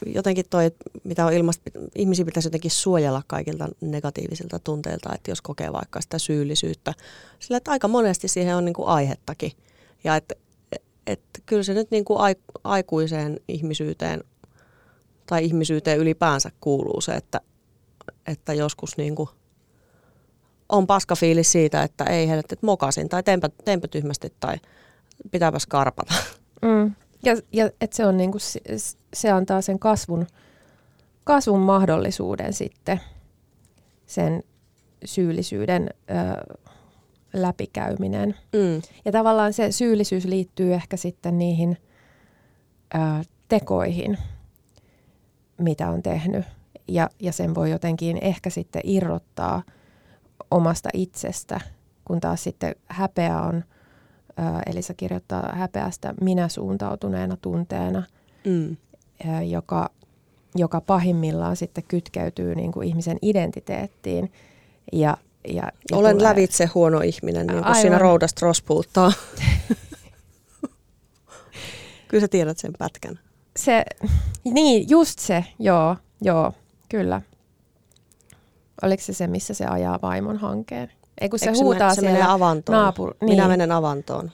jotenkin 0.05 0.45
toi, 0.49 0.71
mitä 1.03 1.25
on 1.25 1.33
ilmasta, 1.33 1.63
ihmisiä 1.95 2.25
pitäisi 2.25 2.47
jotenkin 2.47 2.71
suojella 2.71 3.23
kaikilta 3.27 3.69
negatiivisilta 3.81 4.59
tunteilta, 4.59 5.15
että 5.15 5.31
jos 5.31 5.41
kokee 5.41 5.73
vaikka 5.73 6.01
sitä 6.01 6.19
syyllisyyttä. 6.19 6.93
Sillä, 7.39 7.57
että 7.57 7.71
aika 7.71 7.87
monesti 7.87 8.27
siihen 8.27 8.55
on 8.55 8.65
niin 8.65 8.73
kuin 8.73 8.87
aihettakin. 8.87 9.51
Ja 10.03 10.15
että 10.15 10.35
et, 11.07 11.21
kyllä 11.45 11.63
se 11.63 11.73
nyt 11.73 11.91
niin 11.91 12.05
kuin 12.05 12.19
aikuiseen 12.63 13.39
ihmisyyteen 13.47 14.23
tai 15.25 15.45
ihmisyyteen 15.45 15.99
ylipäänsä 15.99 16.51
kuuluu 16.61 17.01
se, 17.01 17.11
että, 17.11 17.41
että 18.27 18.53
joskus 18.53 18.97
niin 18.97 19.15
kuin 19.15 19.29
on 20.69 20.87
paska 20.87 21.15
fiilis 21.15 21.51
siitä, 21.51 21.83
että 21.83 22.03
ei 22.03 22.29
heidät, 22.29 22.51
että 22.51 22.65
mokasin 22.65 23.09
tai 23.09 23.23
teenpä, 23.23 23.49
teenpä 23.65 23.87
tyhmästi 23.87 24.33
tai 24.39 24.57
pitääpäs 25.31 25.65
karpata. 25.65 26.13
Mm. 26.61 26.95
Ja, 27.23 27.35
ja 27.53 27.69
että 27.81 27.95
se, 27.95 28.05
on 28.05 28.17
niinku, 28.17 28.37
se 29.13 29.31
antaa 29.31 29.61
sen 29.61 29.79
kasvun, 29.79 30.27
kasvun 31.23 31.59
mahdollisuuden 31.59 32.53
sitten 32.53 33.01
sen 34.05 34.43
syyllisyyden 35.05 35.89
ö, 36.09 36.55
läpikäyminen. 37.33 38.35
Mm. 38.53 38.81
Ja 39.05 39.11
tavallaan 39.11 39.53
se 39.53 39.71
syyllisyys 39.71 40.25
liittyy 40.25 40.73
ehkä 40.73 40.97
sitten 40.97 41.37
niihin 41.37 41.77
ö, 42.95 42.97
tekoihin, 43.49 44.17
mitä 45.57 45.89
on 45.89 46.03
tehnyt. 46.03 46.45
Ja, 46.87 47.09
ja 47.19 47.31
sen 47.31 47.55
voi 47.55 47.71
jotenkin 47.71 48.17
ehkä 48.21 48.49
sitten 48.49 48.81
irrottaa 48.85 49.63
omasta 50.51 50.89
itsestä, 50.93 51.59
kun 52.05 52.19
taas 52.19 52.43
sitten 52.43 52.75
häpeä 52.89 53.41
on– 53.41 53.63
Elisa 54.65 54.93
kirjoittaa 54.93 55.51
häpeästä 55.55 56.13
minä 56.21 56.49
suuntautuneena 56.49 57.37
tunteena, 57.41 58.03
mm. 58.45 58.77
joka, 59.49 59.89
joka 60.55 60.81
pahimmillaan 60.81 61.55
sitten 61.55 61.83
kytkeytyy 61.87 62.55
niin 62.55 62.71
kuin 62.71 62.87
ihmisen 62.87 63.17
identiteettiin. 63.21 64.31
Ja, 64.93 65.17
ja, 65.47 65.63
ja 65.91 65.97
Olen 65.97 66.17
tulee... 66.17 66.29
lävitse 66.29 66.65
huono 66.65 66.99
ihminen, 66.99 67.47
niin 67.47 67.63
kuin 67.63 67.75
siinä 67.75 67.97
roudasta 67.97 68.45
rospuuttaa. 68.45 69.11
kyllä 72.07 72.21
sä 72.21 72.27
tiedät 72.27 72.57
sen 72.57 72.73
pätkän. 72.79 73.19
Se, 73.57 73.85
niin, 74.43 74.89
just 74.89 75.19
se, 75.19 75.45
joo, 75.59 75.95
joo, 76.21 76.53
kyllä. 76.89 77.21
Oliko 78.81 79.03
se 79.03 79.13
se, 79.13 79.27
missä 79.27 79.53
se 79.53 79.65
ajaa 79.65 79.99
vaimon 80.01 80.37
hankeen? 80.37 80.91
Ei 81.21 81.29
kun 81.29 81.39
se 81.39 81.45
Eikö 81.45 81.59
huutaa 81.59 81.95
se, 81.95 82.01
menee 82.01 82.23
avantoon. 82.27 82.77
Naapur, 82.77 83.15
niin. 83.21 83.29
Minä 83.29 83.47
menen 83.47 83.71
avantoon. 83.71 84.31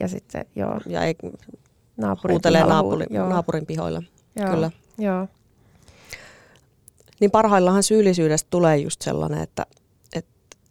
Ja 0.00 0.08
sitten, 0.08 0.44
joo. 0.56 0.80
Ja 0.86 1.04
ei, 1.04 1.14
naapurin 1.96 2.34
huutelee 2.34 2.64
naapuri, 2.64 3.06
joo. 3.10 3.28
naapurin 3.28 3.66
pihoilla. 3.66 4.02
Joo. 4.36 4.50
Kyllä. 4.50 4.70
Joo. 4.98 5.28
Niin 7.20 7.30
parhaillahan 7.30 7.82
syyllisyydestä 7.82 8.50
tulee 8.50 8.76
just 8.76 9.02
sellainen, 9.02 9.42
että 9.42 9.66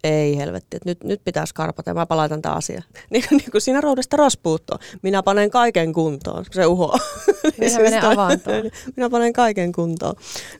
ei 0.04 0.36
helvetti, 0.36 0.76
että 0.76 0.88
nyt, 0.88 1.04
nyt 1.04 1.20
pitää 1.24 1.46
skarpata 1.46 1.90
ja 1.90 1.94
mä 1.94 2.06
palautan 2.06 2.42
tämä 2.42 2.54
asia. 2.54 2.82
Niin, 3.10 3.24
niin 3.30 3.50
kuin 3.50 3.62
siinä 3.62 3.80
roudesta 3.80 4.16
rospuuttoon. 4.16 4.80
Minä 5.02 5.22
panen 5.22 5.50
kaiken 5.50 5.92
kuntoon, 5.92 6.44
se 6.50 6.66
uhoaa. 6.66 6.98
Minä 7.58 7.78
menen 7.78 8.04
avantoon. 8.04 8.62
Minä 8.96 9.10
panen 9.10 9.32
kaiken 9.32 9.72
kuntoon. 9.72 10.14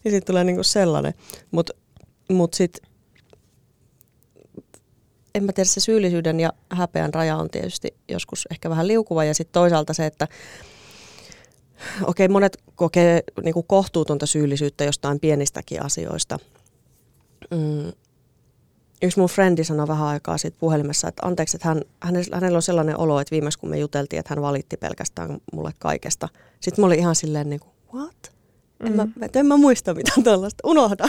Niin 0.04 0.12
sitten 0.12 0.26
tulee 0.26 0.44
niin 0.44 0.56
kuin 0.56 0.64
sellainen. 0.64 1.14
Mutta 1.50 1.72
mut, 2.28 2.38
mut 2.38 2.54
sitten 2.54 2.92
en 5.34 5.44
mä 5.44 5.52
tiedä, 5.52 5.68
se 5.68 5.80
syyllisyyden 5.80 6.40
ja 6.40 6.52
häpeän 6.70 7.14
raja 7.14 7.36
on 7.36 7.50
tietysti 7.50 7.94
joskus 8.08 8.48
ehkä 8.50 8.70
vähän 8.70 8.88
liukuva 8.88 9.24
ja 9.24 9.34
sitten 9.34 9.52
toisaalta 9.52 9.94
se, 9.94 10.06
että 10.06 10.28
okei, 12.02 12.24
okay, 12.26 12.32
monet 12.32 12.62
kokee 12.74 13.22
niin 13.42 13.54
kuin 13.54 13.66
kohtuutonta 13.66 14.26
syyllisyyttä 14.26 14.84
jostain 14.84 15.20
pienistäkin 15.20 15.82
asioista. 15.82 16.38
mm, 17.50 17.92
yksi 19.02 19.18
mun 19.18 19.28
frendi 19.28 19.64
sanoi 19.64 19.88
vähän 19.88 20.06
aikaa 20.06 20.38
sitten 20.38 20.60
puhelimessa, 20.60 21.08
että 21.08 21.26
anteeksi, 21.26 21.56
että 21.56 21.68
hän, 21.68 21.82
hänellä 22.32 22.56
on 22.56 22.62
sellainen 22.62 22.98
olo, 22.98 23.20
että 23.20 23.30
viimeis 23.32 23.56
kun 23.56 23.70
me 23.70 23.78
juteltiin, 23.78 24.20
että 24.20 24.34
hän 24.34 24.42
valitti 24.42 24.76
pelkästään 24.76 25.38
mulle 25.52 25.70
kaikesta. 25.78 26.28
Sitten 26.60 26.82
mä 26.82 26.86
olin 26.86 26.98
ihan 26.98 27.14
silleen 27.14 27.50
niin 27.50 27.60
kuin, 27.60 27.72
what? 27.94 28.32
En, 28.80 28.92
mm. 28.92 28.96
mä, 28.96 29.28
en 29.34 29.46
mä 29.46 29.56
muista 29.56 29.94
mitään 29.94 30.22
tällaista, 30.24 30.68
unohda. 30.68 31.04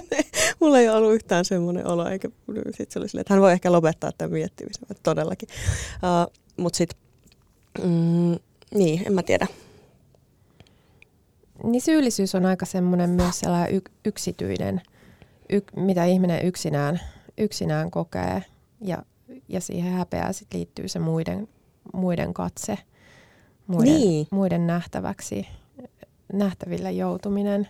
Mulla 0.60 0.78
ei 0.78 0.88
ollut 0.88 1.14
yhtään 1.14 1.44
semmoinen 1.44 1.86
olo, 1.86 2.08
eikä 2.08 2.28
sitten 2.64 2.86
se 2.90 2.98
oli 2.98 3.08
silleen, 3.08 3.20
että 3.20 3.34
hän 3.34 3.40
voi 3.40 3.52
ehkä 3.52 3.72
lopettaa 3.72 4.12
tämän 4.18 4.32
miettimisen, 4.32 4.86
että 4.90 5.02
todellakin. 5.02 5.48
Uh, 5.94 6.32
Mutta 6.56 6.76
sitten, 6.76 7.00
mm, 7.82 8.36
niin, 8.74 9.06
en 9.06 9.12
mä 9.12 9.22
tiedä. 9.22 9.46
Niin 11.62 11.82
syyllisyys 11.82 12.34
on 12.34 12.46
aika 12.46 12.66
semmoinen 12.66 13.10
myös 13.10 13.40
sellainen 13.40 13.74
y- 13.74 13.92
yksityinen, 14.04 14.80
y- 15.50 15.60
mitä 15.76 16.04
ihminen 16.04 16.46
yksinään, 16.46 17.00
yksinään 17.38 17.90
kokee. 17.90 18.44
Ja, 18.80 19.02
ja 19.48 19.60
siihen 19.60 19.92
häpeään 19.92 20.34
sit 20.34 20.54
liittyy 20.54 20.88
se 20.88 20.98
muiden, 20.98 21.48
muiden 21.92 22.34
katse, 22.34 22.78
muiden, 23.66 23.94
niin. 23.94 24.26
muiden 24.30 24.66
nähtäväksi, 24.66 25.46
nähtäville 26.32 26.92
joutuminen. 26.92 27.68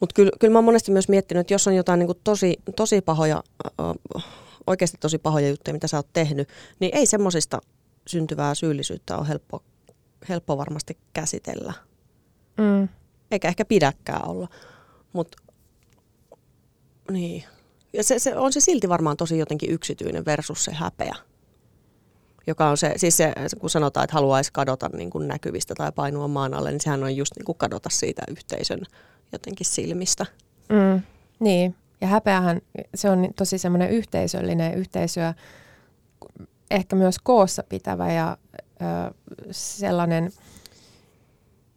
Mutta 0.00 0.14
kyllä, 0.14 0.30
kyllä 0.40 0.52
mä 0.52 0.58
oon 0.58 0.64
monesti 0.64 0.92
myös 0.92 1.08
miettinyt, 1.08 1.40
että 1.40 1.54
jos 1.54 1.66
on 1.66 1.74
jotain 1.76 1.98
niin 1.98 2.10
tosi, 2.24 2.56
tosi 2.76 3.00
pahoja, 3.00 3.42
äh, 3.80 4.24
oikeasti 4.66 4.96
tosi 5.00 5.18
pahoja 5.18 5.48
juttuja, 5.48 5.74
mitä 5.74 5.86
sä 5.86 5.96
oot 5.96 6.12
tehnyt, 6.12 6.48
niin 6.80 6.96
ei 6.96 7.06
semmoisista 7.06 7.60
syntyvää 8.06 8.54
syyllisyyttä 8.54 9.16
ole 9.16 9.28
helppo, 9.28 9.62
helppo 10.28 10.58
varmasti 10.58 10.98
käsitellä. 11.12 11.72
Mm. 12.58 12.88
Eikä 13.30 13.48
ehkä 13.48 13.64
pidäkään 13.64 14.28
olla. 14.28 14.48
Mutta 15.12 15.42
niin. 17.10 17.44
Ja 17.94 18.04
se, 18.04 18.18
se, 18.18 18.36
on 18.36 18.52
se 18.52 18.60
silti 18.60 18.88
varmaan 18.88 19.16
tosi 19.16 19.38
jotenkin 19.38 19.70
yksityinen 19.70 20.24
versus 20.24 20.64
se 20.64 20.72
häpeä. 20.72 21.14
Joka 22.46 22.68
on 22.68 22.76
se, 22.76 22.92
siis 22.96 23.16
se, 23.16 23.32
kun 23.60 23.70
sanotaan, 23.70 24.04
että 24.04 24.14
haluaisi 24.14 24.52
kadota 24.52 24.90
niin 24.92 25.10
kuin 25.10 25.28
näkyvistä 25.28 25.74
tai 25.74 25.92
painua 25.92 26.28
maan 26.28 26.54
alle, 26.54 26.70
niin 26.70 26.80
sehän 26.80 27.02
on 27.02 27.16
just 27.16 27.32
niin 27.36 27.44
kuin 27.44 27.58
kadota 27.58 27.88
siitä 27.90 28.22
yhteisön 28.28 28.80
jotenkin 29.32 29.66
silmistä. 29.66 30.26
Mm, 30.68 31.02
niin, 31.40 31.74
ja 32.00 32.06
häpeähän 32.06 32.60
se 32.94 33.10
on 33.10 33.28
tosi 33.36 33.58
semmoinen 33.58 33.90
yhteisöllinen 33.90 34.74
yhteisöä, 34.74 35.34
ehkä 36.70 36.96
myös 36.96 37.16
koossa 37.22 37.62
pitävä 37.68 38.12
ja 38.12 38.38
ö, 38.60 39.14
sellainen 39.50 40.32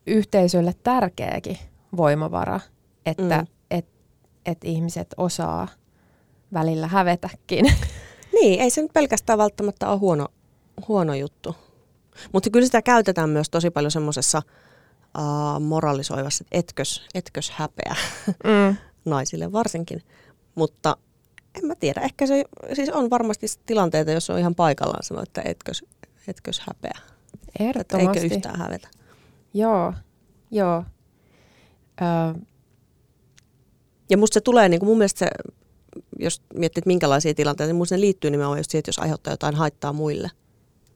yhteisölle 0.07 0.73
tärkeäkin 0.83 1.57
voimavara, 1.97 2.59
että 3.05 3.37
mm. 3.37 3.47
et, 3.71 3.85
et 4.45 4.63
ihmiset 4.63 5.13
osaa 5.17 5.67
välillä 6.53 6.87
hävetäkin. 6.87 7.65
Niin, 8.41 8.61
ei 8.61 8.69
se 8.69 8.81
nyt 8.81 8.93
pelkästään 8.93 9.39
välttämättä 9.39 9.89
ole 9.89 9.97
huono, 9.97 10.27
huono 10.87 11.13
juttu. 11.13 11.55
Mutta 12.33 12.49
kyllä 12.49 12.65
sitä 12.65 12.81
käytetään 12.81 13.29
myös 13.29 13.49
tosi 13.49 13.69
paljon 13.69 13.91
semmoisessa 13.91 14.41
uh, 15.17 15.61
moralisoivassa, 15.61 16.43
että 16.43 16.57
etkös, 16.57 17.07
etkös 17.15 17.51
häpeä 17.51 17.95
mm. 18.43 18.75
naisille 19.05 19.51
varsinkin. 19.51 20.01
Mutta 20.55 20.97
en 21.55 21.65
mä 21.65 21.75
tiedä, 21.75 22.01
ehkä 22.01 22.27
se 22.27 22.43
siis 22.73 22.89
on 22.89 23.09
varmasti 23.09 23.47
tilanteita, 23.65 24.11
jos 24.11 24.29
on 24.29 24.39
ihan 24.39 24.55
paikallaan 24.55 25.03
sanoa, 25.03 25.23
että 25.23 25.41
etkös, 25.45 25.85
etkös 26.27 26.59
häpeä. 26.59 26.99
Ehdottomasti. 27.59 28.19
Eikö 28.19 28.35
yhtään 28.35 28.59
hävetä. 28.59 28.87
Joo, 29.53 29.93
joo. 30.51 30.83
Ö... 32.01 32.39
Ja 34.09 34.17
musta 34.17 34.33
se 34.33 34.41
tulee, 34.41 34.69
niin 34.69 34.79
kuin 34.79 34.87
mun 34.87 34.97
mielestä 34.97 35.19
se, 35.19 35.29
jos 36.19 36.41
miettii, 36.53 36.79
että 36.79 36.87
minkälaisia 36.87 37.33
tilanteita, 37.33 37.73
niin 37.73 37.85
ne 37.91 37.99
liittyy 37.99 38.31
nimenomaan 38.31 38.59
just 38.59 38.71
siihen, 38.71 38.79
että 38.79 38.89
jos 38.89 38.99
aiheuttaa 38.99 39.33
jotain 39.33 39.55
haittaa 39.55 39.93
muille. 39.93 40.31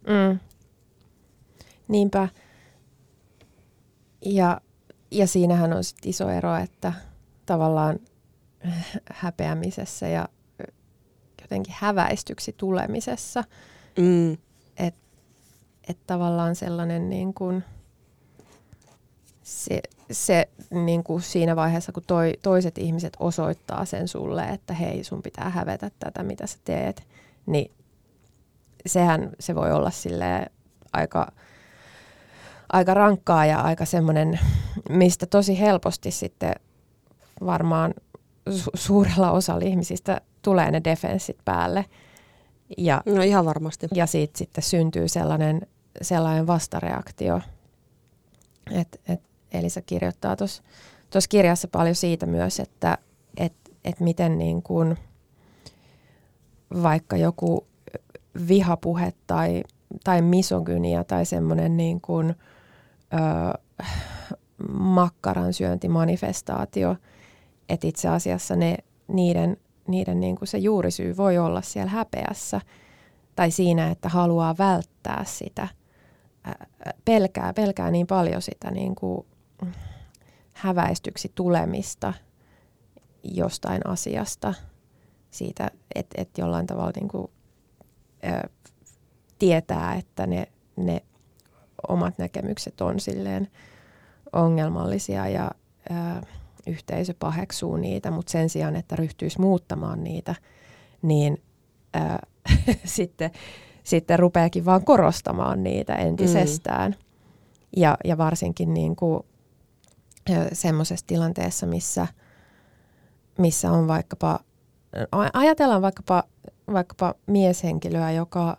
Mm. 0.08 0.40
Niinpä. 1.88 2.28
Ja, 4.26 4.62
ja 5.12 5.28
siinähän 5.28 5.74
on 5.74 5.84
sit 5.84 6.06
iso 6.06 6.30
ero, 6.30 6.56
että 6.56 6.94
tavallaan 7.46 8.00
häpeämisessä 9.14 10.08
ja 10.08 10.30
jotenkin 11.42 11.76
häväistyksi 11.78 12.54
tulemisessa. 12.58 13.44
Mm. 13.98 14.34
Että 14.78 15.02
et 15.88 15.98
tavallaan 16.08 16.56
sellainen 16.56 17.10
niin 17.10 17.34
kuin, 17.34 17.64
se, 19.44 19.82
se 20.12 20.50
niin 20.70 21.04
kuin 21.04 21.22
siinä 21.22 21.56
vaiheessa, 21.56 21.92
kun 21.92 22.04
toi, 22.08 22.34
toiset 22.42 22.78
ihmiset 22.78 23.18
osoittaa 23.20 23.86
sen 23.86 24.08
sulle, 24.08 24.44
että 24.44 24.74
hei, 24.74 25.04
sun 25.04 25.22
pitää 25.22 25.50
hävetä 25.50 25.92
tätä, 26.00 26.24
mitä 26.24 26.48
sä 26.48 26.58
teet, 26.66 27.08
niin 27.46 27.72
sehän 28.86 29.30
se 29.40 29.56
voi 29.56 29.72
olla 29.72 29.92
sille 29.92 30.46
aika 30.94 31.32
aika 32.74 32.94
rankkaa 32.94 33.46
ja 33.46 33.62
aika 33.62 33.86
semmoinen, 33.86 34.40
mistä 34.90 35.26
tosi 35.26 35.60
helposti 35.60 36.12
sitten 36.12 36.56
varmaan 37.46 37.94
su- 38.50 38.72
suurella 38.74 39.32
osalla 39.32 39.66
ihmisistä 39.66 40.22
tulee 40.42 40.72
ne 40.72 40.82
defenssit 40.84 41.38
päälle. 41.46 41.86
Ja, 42.78 43.02
no 43.06 43.22
ihan 43.22 43.46
varmasti. 43.46 43.88
Ja 43.94 44.06
siitä 44.06 44.38
sitten 44.38 44.64
syntyy 44.64 45.08
sellainen, 45.08 45.68
sellainen 46.02 46.48
vastareaktio. 46.48 47.42
Et, 48.72 49.02
et 49.08 49.22
Elisa 49.52 49.82
kirjoittaa 49.82 50.36
tuossa 50.36 51.30
kirjassa 51.30 51.68
paljon 51.68 51.96
siitä 51.96 52.26
myös, 52.26 52.60
että 52.60 52.98
et, 53.38 53.54
et 53.86 54.00
miten 54.00 54.38
niin 54.38 54.62
kuin 54.62 54.98
vaikka 56.84 57.18
joku 57.18 57.68
vihapuhe 58.48 59.14
tai, 59.28 59.64
tai 60.04 60.22
misogynia 60.22 61.04
tai 61.04 61.26
semmoinen 61.26 61.78
niin 61.78 62.02
kuin– 62.02 62.36
ö, 63.14 63.60
makkaran 64.72 65.54
syöntimanifestaatio, 65.54 66.96
että 67.70 67.88
itse 67.88 68.08
asiassa 68.08 68.56
ne, 68.56 68.78
niiden, 69.08 69.58
niiden 69.88 70.20
niin 70.20 70.36
kuin 70.36 70.48
se 70.48 70.58
juurisyy 70.58 71.18
voi 71.18 71.38
olla 71.38 71.62
siellä 71.62 71.92
häpeässä 71.92 72.62
tai 73.36 73.52
siinä, 73.52 73.92
että 73.92 74.10
haluaa 74.10 74.58
välttää 74.58 75.24
sitä, 75.28 75.68
pelkää, 77.06 77.54
pelkää 77.54 77.92
niin 77.92 78.08
paljon 78.08 78.42
sitä 78.42 78.72
niin 78.72 78.96
kuin 78.96 79.26
häväistyksi 80.54 81.32
tulemista 81.36 82.14
jostain 83.24 83.88
asiasta, 83.88 84.54
siitä, 85.32 85.72
että 85.96 86.22
et 86.22 86.38
jollain 86.38 86.68
tavalla 86.68 86.92
niin 86.96 87.08
kuin, 87.08 87.32
ö, 88.24 88.50
tietää, 89.40 89.96
että 89.96 90.28
ne, 90.28 90.48
ne 90.76 91.02
omat 91.88 92.18
näkemykset 92.18 92.82
on 92.82 93.00
silleen 93.00 93.48
ongelmallisia 94.34 95.28
ja 95.28 95.52
ää, 95.90 96.22
yhteisö 96.68 97.14
paheksuu 97.20 97.78
niitä, 97.78 98.12
mutta 98.12 98.32
sen 98.32 98.50
sijaan, 98.50 98.76
että 98.76 98.96
ryhtyisi 98.96 99.42
muuttamaan 99.42 100.04
niitä, 100.04 100.36
niin 101.02 101.42
ää, 101.94 102.20
sitten, 102.86 103.32
sitten 103.84 104.20
rupeakin 104.20 104.66
vaan 104.66 104.86
korostamaan 104.86 105.64
niitä 105.64 105.96
entisestään. 105.96 106.92
Mm. 106.92 106.98
Ja, 107.78 107.98
ja 108.04 108.18
varsinkin 108.18 108.74
niin 108.74 108.96
kuin, 108.96 109.24
semmoisessa 110.54 111.08
tilanteessa, 111.08 111.66
missä, 111.66 112.08
missä 113.38 113.72
on 113.72 113.88
vaikkapa, 113.88 114.40
ajatellaan 115.34 115.82
vaikkapa, 115.82 116.24
vaikkapa 116.74 117.16
mieshenkilöä, 117.28 118.12
joka, 118.12 118.58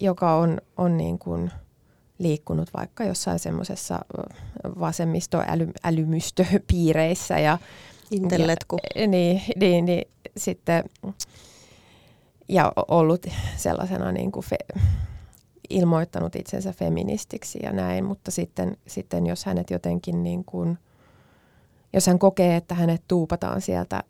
joka 0.00 0.34
on, 0.34 0.60
on 0.76 0.96
niin 0.96 1.18
kuin– 1.18 1.50
liikkunut 2.18 2.70
vaikka 2.76 3.04
jossain 3.04 3.38
semmoisessa 3.38 4.00
vasemmistoälymystöpiireissä. 4.80 7.38
Ja, 7.38 7.58
Intelletku. 8.10 8.78
Ja, 8.94 9.06
niin, 9.06 9.42
niin, 9.56 9.84
niin, 9.84 10.04
sitten 10.36 10.84
ja 12.48 12.72
ollut 12.88 13.26
sellaisena 13.56 14.12
niin 14.12 14.32
kuin 14.32 14.46
fe, 14.46 14.56
ilmoittanut 15.70 16.36
itsensä 16.36 16.72
feministiksi 16.72 17.58
ja 17.62 17.72
näin, 17.72 18.04
mutta 18.04 18.30
sitten, 18.30 18.76
sitten 18.86 19.26
jos 19.26 19.44
hänet 19.44 19.70
jotenkin 19.70 20.22
niin 20.22 20.44
kuin, 20.44 20.78
jos 21.92 22.06
hän 22.06 22.18
kokee, 22.18 22.56
että 22.56 22.74
hänet 22.74 23.02
tuupataan 23.08 23.60
sieltä 23.60 24.02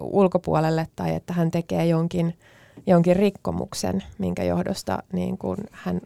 ulkopuolelle 0.00 0.88
tai 0.96 1.14
että 1.14 1.32
hän 1.32 1.50
tekee 1.50 1.86
jonkin, 1.86 2.38
jonkin 2.86 3.16
rikkomuksen, 3.16 4.02
minkä 4.18 4.44
johdosta 4.44 5.02
niin 5.12 5.38
kuin 5.38 5.58
hän 5.70 6.00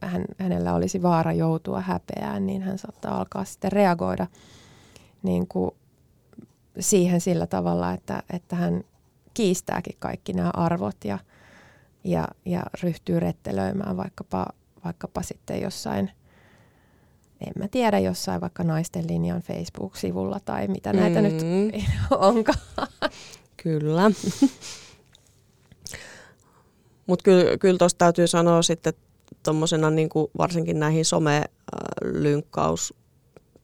hän, 0.00 0.24
hänellä 0.38 0.74
olisi 0.74 1.02
vaara 1.02 1.32
joutua 1.32 1.80
häpeään, 1.80 2.46
niin 2.46 2.62
hän 2.62 2.78
saattaa 2.78 3.18
alkaa 3.18 3.44
sitten 3.44 3.72
reagoida 3.72 4.26
niin 5.22 5.48
kuin 5.48 5.70
siihen 6.80 7.20
sillä 7.20 7.46
tavalla, 7.46 7.92
että, 7.92 8.22
että 8.32 8.56
hän 8.56 8.84
kiistääkin 9.34 9.96
kaikki 9.98 10.32
nämä 10.32 10.50
arvot 10.54 10.96
ja, 11.04 11.18
ja, 12.06 12.28
ja 12.44 12.62
ryhtyy 12.82 13.20
rettelöimään 13.20 13.96
vaikkapa, 13.96 14.46
vaikkapa 14.84 15.22
sitten 15.22 15.60
jossain, 15.62 16.10
en 17.46 17.52
mä 17.58 17.68
tiedä, 17.68 17.98
jossain 17.98 18.40
vaikka 18.40 18.64
naisten 18.64 19.04
linjan 19.08 19.42
Facebook-sivulla 19.42 20.40
tai 20.44 20.68
mitä 20.68 20.92
näitä 20.92 21.22
Mm. 21.22 21.28
nyt 21.28 21.42
onkaan. 22.10 22.58
Kyllä. 23.56 24.10
Mutta 27.06 27.22
kyllä, 27.22 27.56
kyllä 27.58 27.78
tuosta 27.78 27.98
täytyy 27.98 28.26
sanoa 28.26 28.62
sitten 28.62 28.92
tuommoisena 29.42 29.90
niin 29.90 30.08
varsinkin 30.38 30.80
näihin 30.80 31.04
some-lynkkaus 31.04 32.94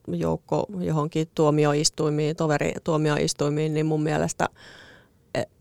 joukko 0.09 0.67
johonkin 0.81 1.29
tuomioistuimiin, 1.35 2.37
toveri 2.37 2.73
tuomioistuimiin, 2.85 3.75
niin 3.75 3.87
mun 3.87 4.03
mielestä 4.03 4.49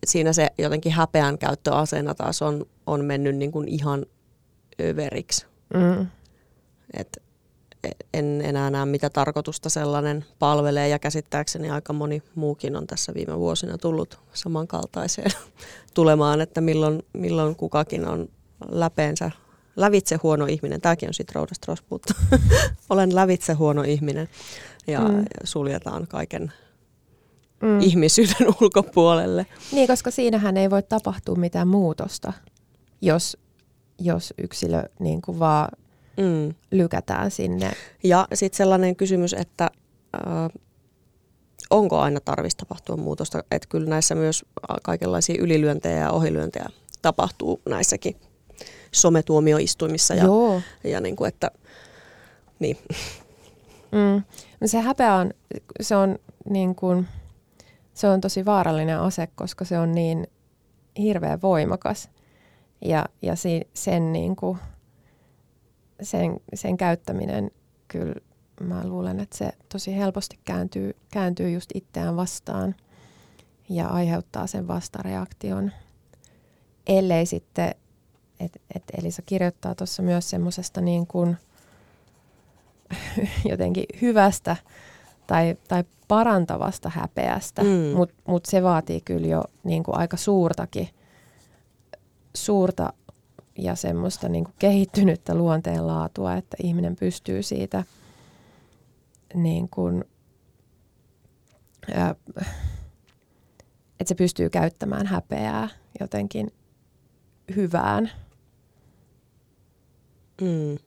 siinä 0.06 0.34
se 0.34 0.48
jotenkin 0.58 0.92
häpeän 0.92 1.38
käyttöaseena 1.38 2.16
taas 2.16 2.42
on, 2.42 2.66
on 2.88 3.06
mennyt 3.06 3.36
niin 3.36 3.52
kuin 3.52 3.68
ihan 3.68 4.06
överiksi. 4.82 5.46
Mm. 5.74 6.08
Et 6.94 7.18
en 8.14 8.42
enää 8.46 8.70
näe, 8.70 8.86
mitä 8.86 9.10
tarkoitusta 9.10 9.70
sellainen 9.70 10.26
palvelee 10.40 10.88
ja 10.90 11.00
käsittääkseni 11.00 11.70
aika 11.70 11.94
moni 11.94 12.24
muukin 12.36 12.76
on 12.76 12.88
tässä 12.88 13.14
viime 13.14 13.40
vuosina 13.40 13.78
tullut 13.78 14.20
samankaltaiseen 14.34 15.32
tulemaan, 15.94 16.42
että 16.42 16.62
milloin, 16.62 17.04
milloin 17.14 17.56
kukakin 17.56 18.08
on 18.08 18.30
läpeensä 18.70 19.32
lävitse 19.76 20.20
huono 20.24 20.46
ihminen. 20.46 20.82
Tämäkin 20.82 21.10
on 21.10 21.14
sitten 21.14 21.36
Roudasta 21.36 21.66
Rospuutta. 21.68 22.14
Olen 22.90 23.16
lävitse 23.16 23.54
huono 23.54 23.84
ihminen 23.84 24.30
ja 24.88 25.00
Mm. 25.00 25.26
suljetaan 25.44 26.08
kaiken 26.08 26.52
Mm. 27.62 27.80
ihmisyyden 27.80 28.48
ulkopuolelle. 28.62 29.46
Niin, 29.72 29.88
koska 29.88 30.12
siinähän 30.12 30.58
ei 30.58 30.70
voi 30.70 30.84
tapahtua 30.84 31.36
mitään 31.36 31.68
muutosta, 31.68 32.34
jos, 33.02 33.38
jos 34.00 34.34
yksilö 34.38 34.84
niin 35.00 35.22
kuin 35.22 35.40
vaan 35.40 35.70
Mm. 36.18 36.54
lykätään 36.72 37.32
sinne. 37.32 37.72
Ja 38.04 38.28
sitten 38.34 38.58
sellainen 38.58 38.96
kysymys, 38.96 39.34
että 39.34 39.70
äh, 40.16 40.62
onko 41.70 42.00
aina 42.00 42.20
tarvista 42.20 42.66
tapahtua 42.66 42.98
muutosta, 42.98 43.44
että 43.52 43.68
kyllä 43.70 43.90
näissä 43.90 44.16
myös 44.16 44.46
kaikenlaisia 44.84 45.36
ylilyöntejä 45.40 45.98
ja 45.98 46.12
ohilyöntejä 46.12 46.70
tapahtuu 47.02 47.62
näissäkin 47.70 48.16
sometuomioistuimissa 48.92 50.14
ja, 50.16 50.24
Joo. 50.24 50.62
ja 50.84 51.02
niin 51.02 51.16
kuin, 51.16 51.28
että 51.28 51.52
niin. 52.60 52.78
Mm. 53.92 54.24
No 54.62 54.68
se 54.68 54.80
häpeä 54.82 55.16
on, 55.16 55.34
se 55.82 55.96
on, 55.96 56.20
niin 56.50 56.76
kuin, 56.76 57.08
se 57.94 58.08
on 58.08 58.22
tosi 58.22 58.46
vaarallinen 58.46 59.00
ase, 59.00 59.28
koska 59.36 59.66
se 59.66 59.80
on 59.80 59.92
niin 59.92 60.28
hirveän 60.98 61.42
voimakas. 61.42 62.10
Ja, 62.86 63.06
ja 63.22 63.36
si, 63.36 63.62
sen, 63.74 64.14
niin 64.14 64.36
kuin, 64.36 64.58
sen, 66.02 66.40
sen 66.54 66.78
käyttäminen 66.78 67.52
kyllä 67.88 68.16
mä 68.60 68.88
luulen, 68.88 69.20
että 69.20 69.38
se 69.38 69.52
tosi 69.70 69.98
helposti 69.98 70.40
kääntyy, 70.46 70.96
kääntyy 71.12 71.52
just 71.52 71.70
itseään 71.74 72.16
vastaan 72.16 72.76
ja 73.70 73.88
aiheuttaa 73.88 74.48
sen 74.48 74.68
vastareaktion. 74.68 75.72
Ellei 76.88 77.26
sitten, 77.26 77.76
et, 78.40 78.62
et 78.76 78.84
Elisa 78.98 79.22
kirjoittaa 79.26 79.76
tuossa 79.76 80.04
myös 80.04 80.30
semmoisesta 80.30 80.82
niin 80.82 81.08
kuin 81.08 81.38
jotenkin 83.50 83.86
hyvästä 84.02 84.58
tai, 85.32 85.56
tai 85.68 85.84
parantavasta 86.08 86.90
häpeästä, 86.90 87.64
Mm. 87.64 87.70
mutta 87.96 88.16
mut 88.28 88.46
se 88.46 88.64
vaatii 88.64 89.02
kyllä 89.02 89.28
jo 89.28 89.44
niin 89.64 89.84
kuin 89.84 89.98
aika 89.98 90.18
suurtakin, 90.18 90.90
suurta 92.36 92.94
ja 93.58 93.76
semmoista 93.76 94.30
niin 94.30 94.44
kuin 94.44 94.56
kehittynyttä 94.60 95.36
luonteenlaatua, 95.36 96.34
että 96.34 96.58
ihminen 96.64 96.96
pystyy 96.96 97.44
siitä 97.44 97.84
niin 99.34 99.70
kuin, 99.70 100.04
ää, 101.94 102.16
että 104.00 104.06
se 104.06 104.16
pystyy 104.16 104.50
käyttämään 104.50 105.06
häpeää 105.08 105.70
jotenkin 106.00 106.54
hyvään. 107.56 108.12
Mm. 110.42 110.78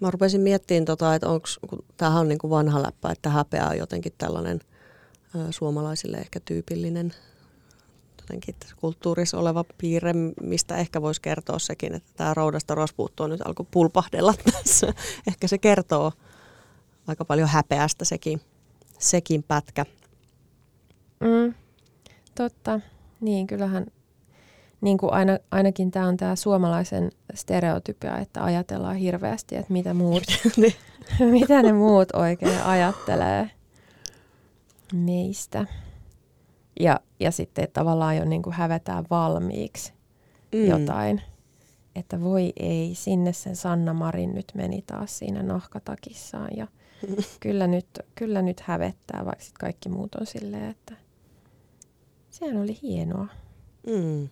Mä 0.00 0.10
rupesin 0.10 0.40
miettimään, 0.40 0.84
tota, 0.84 1.14
että 1.14 1.28
onko, 1.28 1.46
kun 1.68 1.84
tämähän 1.96 2.20
on 2.20 2.28
niin 2.28 2.38
kuin 2.38 2.50
vanha 2.50 2.82
läppä, 2.82 3.10
että 3.10 3.30
häpeä 3.30 3.68
on 3.68 3.78
jotenkin 3.78 4.12
tällainen 4.18 4.60
ö, 5.34 5.38
suomalaisille 5.50 6.16
ehkä 6.16 6.40
tyypillinen 6.40 7.12
jotenkin 8.20 8.54
kulttuurissa 8.76 9.38
oleva 9.38 9.64
piirre, 9.78 10.12
mistä 10.42 10.76
ehkä 10.76 11.02
voisi 11.02 11.20
kertoa 11.20 11.58
sekin, 11.58 11.94
että 11.94 12.12
tämä 12.16 12.34
roudasta 12.34 12.74
rospuuttua 12.74 13.28
nyt 13.28 13.40
alkoi 13.46 13.66
pulpahdella 13.70 14.34
tässä. 14.52 14.94
Ehkä 15.26 15.48
se 15.48 15.58
kertoo 15.58 16.12
aika 17.06 17.24
paljon 17.24 17.48
häpeästä 17.48 18.04
sekin, 18.04 18.40
sekin 18.98 19.42
pätkä. 19.42 19.86
Mm, 21.20 21.54
totta. 22.34 22.80
Niin, 23.20 23.46
kyllähän 23.46 23.86
niin 24.80 24.98
kuin 24.98 25.12
aina, 25.12 25.38
ainakin 25.50 25.90
tämä 25.90 26.06
on 26.06 26.16
tämä 26.16 26.36
suomalaisen 26.36 27.10
stereotypia, 27.34 28.18
että 28.18 28.44
ajatellaan 28.44 28.96
hirveästi, 28.96 29.56
että 29.56 29.72
mitä, 29.72 29.94
muut, 29.94 30.22
mitä 31.30 31.62
ne 31.62 31.72
muut 31.72 32.08
oikein 32.14 32.62
ajattelee 32.62 33.50
meistä. 34.94 35.66
Ja, 36.80 37.00
ja 37.20 37.30
sitten 37.30 37.68
tavallaan 37.72 38.16
jo 38.16 38.24
niin 38.24 38.42
kuin 38.42 38.54
hävetään 38.54 39.04
valmiiksi 39.10 39.92
mm. 40.52 40.66
jotain. 40.66 41.22
Että 41.96 42.20
voi 42.20 42.52
ei, 42.56 42.94
sinne 42.94 43.32
sen 43.32 43.56
Sanna 43.56 43.94
Marin 43.94 44.34
nyt 44.34 44.52
meni 44.54 44.82
taas 44.82 45.18
siinä 45.18 45.42
nahkatakissaan. 45.42 46.48
Ja 46.56 46.66
kyllä 47.40 47.66
nyt, 47.66 47.86
kyllä 48.14 48.42
nyt 48.42 48.60
hävettää, 48.60 49.24
vaikka 49.24 49.44
sit 49.44 49.58
kaikki 49.58 49.88
muut 49.88 50.14
on 50.14 50.26
silleen, 50.26 50.70
että 50.70 50.96
sehän 52.30 52.56
oli 52.56 52.78
hienoa. 52.82 53.26
Mm. 53.86 54.28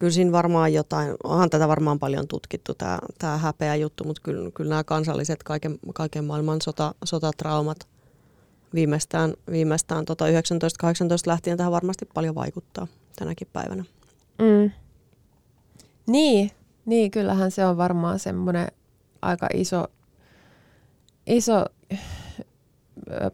Kyllä 0.00 0.12
siinä 0.12 0.32
varmaan 0.32 0.72
jotain, 0.72 1.14
onhan 1.24 1.50
tätä 1.50 1.68
varmaan 1.68 1.98
paljon 1.98 2.28
tutkittu, 2.28 2.74
tämä, 2.74 2.98
tämä 3.18 3.38
häpeä 3.38 3.76
juttu, 3.76 4.04
mutta 4.04 4.22
kyllä, 4.22 4.50
kyllä 4.50 4.68
nämä 4.68 4.84
kansalliset 4.84 5.42
kaiken, 5.42 5.78
kaiken 5.94 6.24
maailman 6.24 6.62
sota, 6.62 6.94
sotatraumat 7.04 7.88
viimeistään, 8.74 9.34
viimeistään 9.50 10.04
tota 10.04 10.24
1918 10.24 11.30
lähtien 11.30 11.56
tähän 11.56 11.72
varmasti 11.72 12.08
paljon 12.14 12.34
vaikuttaa 12.34 12.86
tänäkin 13.18 13.48
päivänä. 13.52 13.84
Mm. 14.38 14.70
Niin, 16.06 16.50
niin, 16.86 17.10
kyllähän 17.10 17.50
se 17.50 17.66
on 17.66 17.76
varmaan 17.76 18.18
semmoinen 18.18 18.68
aika 19.22 19.48
iso, 19.54 19.86
iso 21.26 21.64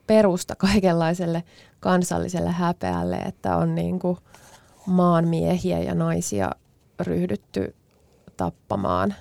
perusta 0.06 0.56
kaikenlaiselle 0.56 1.44
kansalliselle 1.80 2.50
häpeälle, 2.50 3.16
että 3.16 3.56
on 3.56 3.74
niin 3.74 3.98
kuin 3.98 4.18
maanmiehiä 4.86 5.78
ja 5.78 5.94
naisia 5.94 6.50
ryhdytty 7.00 7.74
tappamaan 8.36 9.14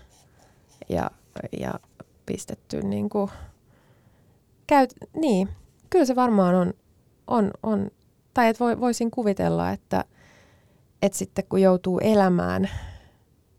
ja, 0.89 1.11
ja 1.59 1.73
pistetty 2.25 2.81
niin 2.81 3.09
kuin, 3.09 3.31
käyt, 4.67 4.93
niin, 5.15 5.49
kyllä 5.89 6.05
se 6.05 6.15
varmaan 6.15 6.55
on, 6.55 6.73
on, 7.27 7.51
on. 7.63 7.91
Tai 8.33 8.47
että 8.47 8.63
voisin 8.79 9.11
kuvitella, 9.11 9.71
että, 9.71 10.05
että 11.01 11.17
sitten 11.17 11.45
kun 11.49 11.61
joutuu 11.61 11.99
elämään, 11.99 12.69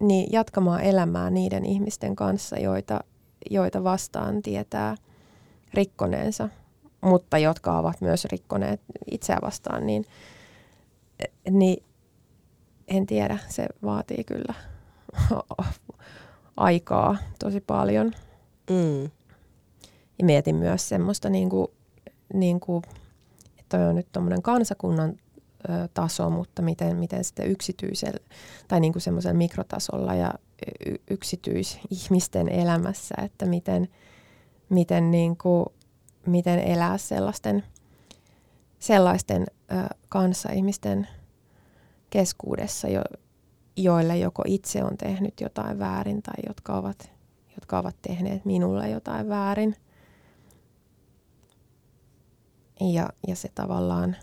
niin 0.00 0.32
jatkamaan 0.32 0.80
elämää 0.80 1.30
niiden 1.30 1.64
ihmisten 1.64 2.16
kanssa, 2.16 2.58
joita, 2.58 3.00
joita 3.50 3.84
vastaan 3.84 4.42
tietää 4.42 4.96
rikkoneensa, 5.74 6.48
mutta 7.00 7.38
jotka 7.38 7.78
ovat 7.78 8.00
myös 8.00 8.24
rikkoneet 8.24 8.80
itseä 9.10 9.38
vastaan, 9.42 9.86
niin, 9.86 10.04
niin 11.50 11.84
en 12.88 13.06
tiedä, 13.06 13.38
se 13.48 13.66
vaatii 13.84 14.24
kyllä 14.24 14.54
aikaa 16.56 17.16
tosi 17.38 17.60
paljon. 17.60 18.12
Mm. 18.70 19.02
Ja 20.18 20.24
mietin 20.24 20.56
myös 20.56 20.88
semmoista, 20.88 21.30
niin 21.30 21.50
kuin, 21.50 21.68
niin 22.34 22.60
kuin, 22.60 22.82
että 23.58 23.78
toi 23.78 23.88
on 23.88 23.94
nyt 23.94 24.12
tuommoinen 24.12 24.42
kansakunnan 24.42 25.16
ö, 25.68 25.88
taso, 25.94 26.30
mutta 26.30 26.62
miten, 26.62 26.96
miten 26.96 27.24
sitten 27.24 27.50
yksityisellä 27.50 28.20
tai 28.68 28.80
niin 28.80 28.92
kuin 28.92 29.02
semmoisella 29.02 29.38
mikrotasolla 29.38 30.14
ja 30.14 30.34
y- 30.86 30.96
yksityisihmisten 31.10 32.48
elämässä, 32.48 33.14
että 33.24 33.46
miten, 33.46 33.88
miten, 34.68 35.10
niin 35.10 35.36
kuin, 35.36 35.66
miten 36.26 36.58
elää 36.58 36.98
sellaisten, 36.98 37.62
sellaisten 38.78 39.46
ö, 39.72 39.94
kanssa 40.08 40.52
ihmisten 40.52 41.08
keskuudessa, 42.10 42.88
jo, 42.88 43.02
joille 43.76 44.18
joko 44.18 44.42
itse 44.46 44.84
on 44.84 44.96
tehnyt 44.96 45.40
jotain 45.40 45.78
väärin 45.78 46.22
tai 46.22 46.34
jotka 46.48 46.76
ovat, 46.76 47.10
jotka 47.54 47.78
ovat 47.78 47.96
tehneet 48.02 48.44
minulle 48.44 48.90
jotain 48.90 49.28
väärin. 49.28 49.76
Ja, 52.80 53.08
ja 53.28 53.36
se 53.36 53.48
tavallaan 53.54 54.16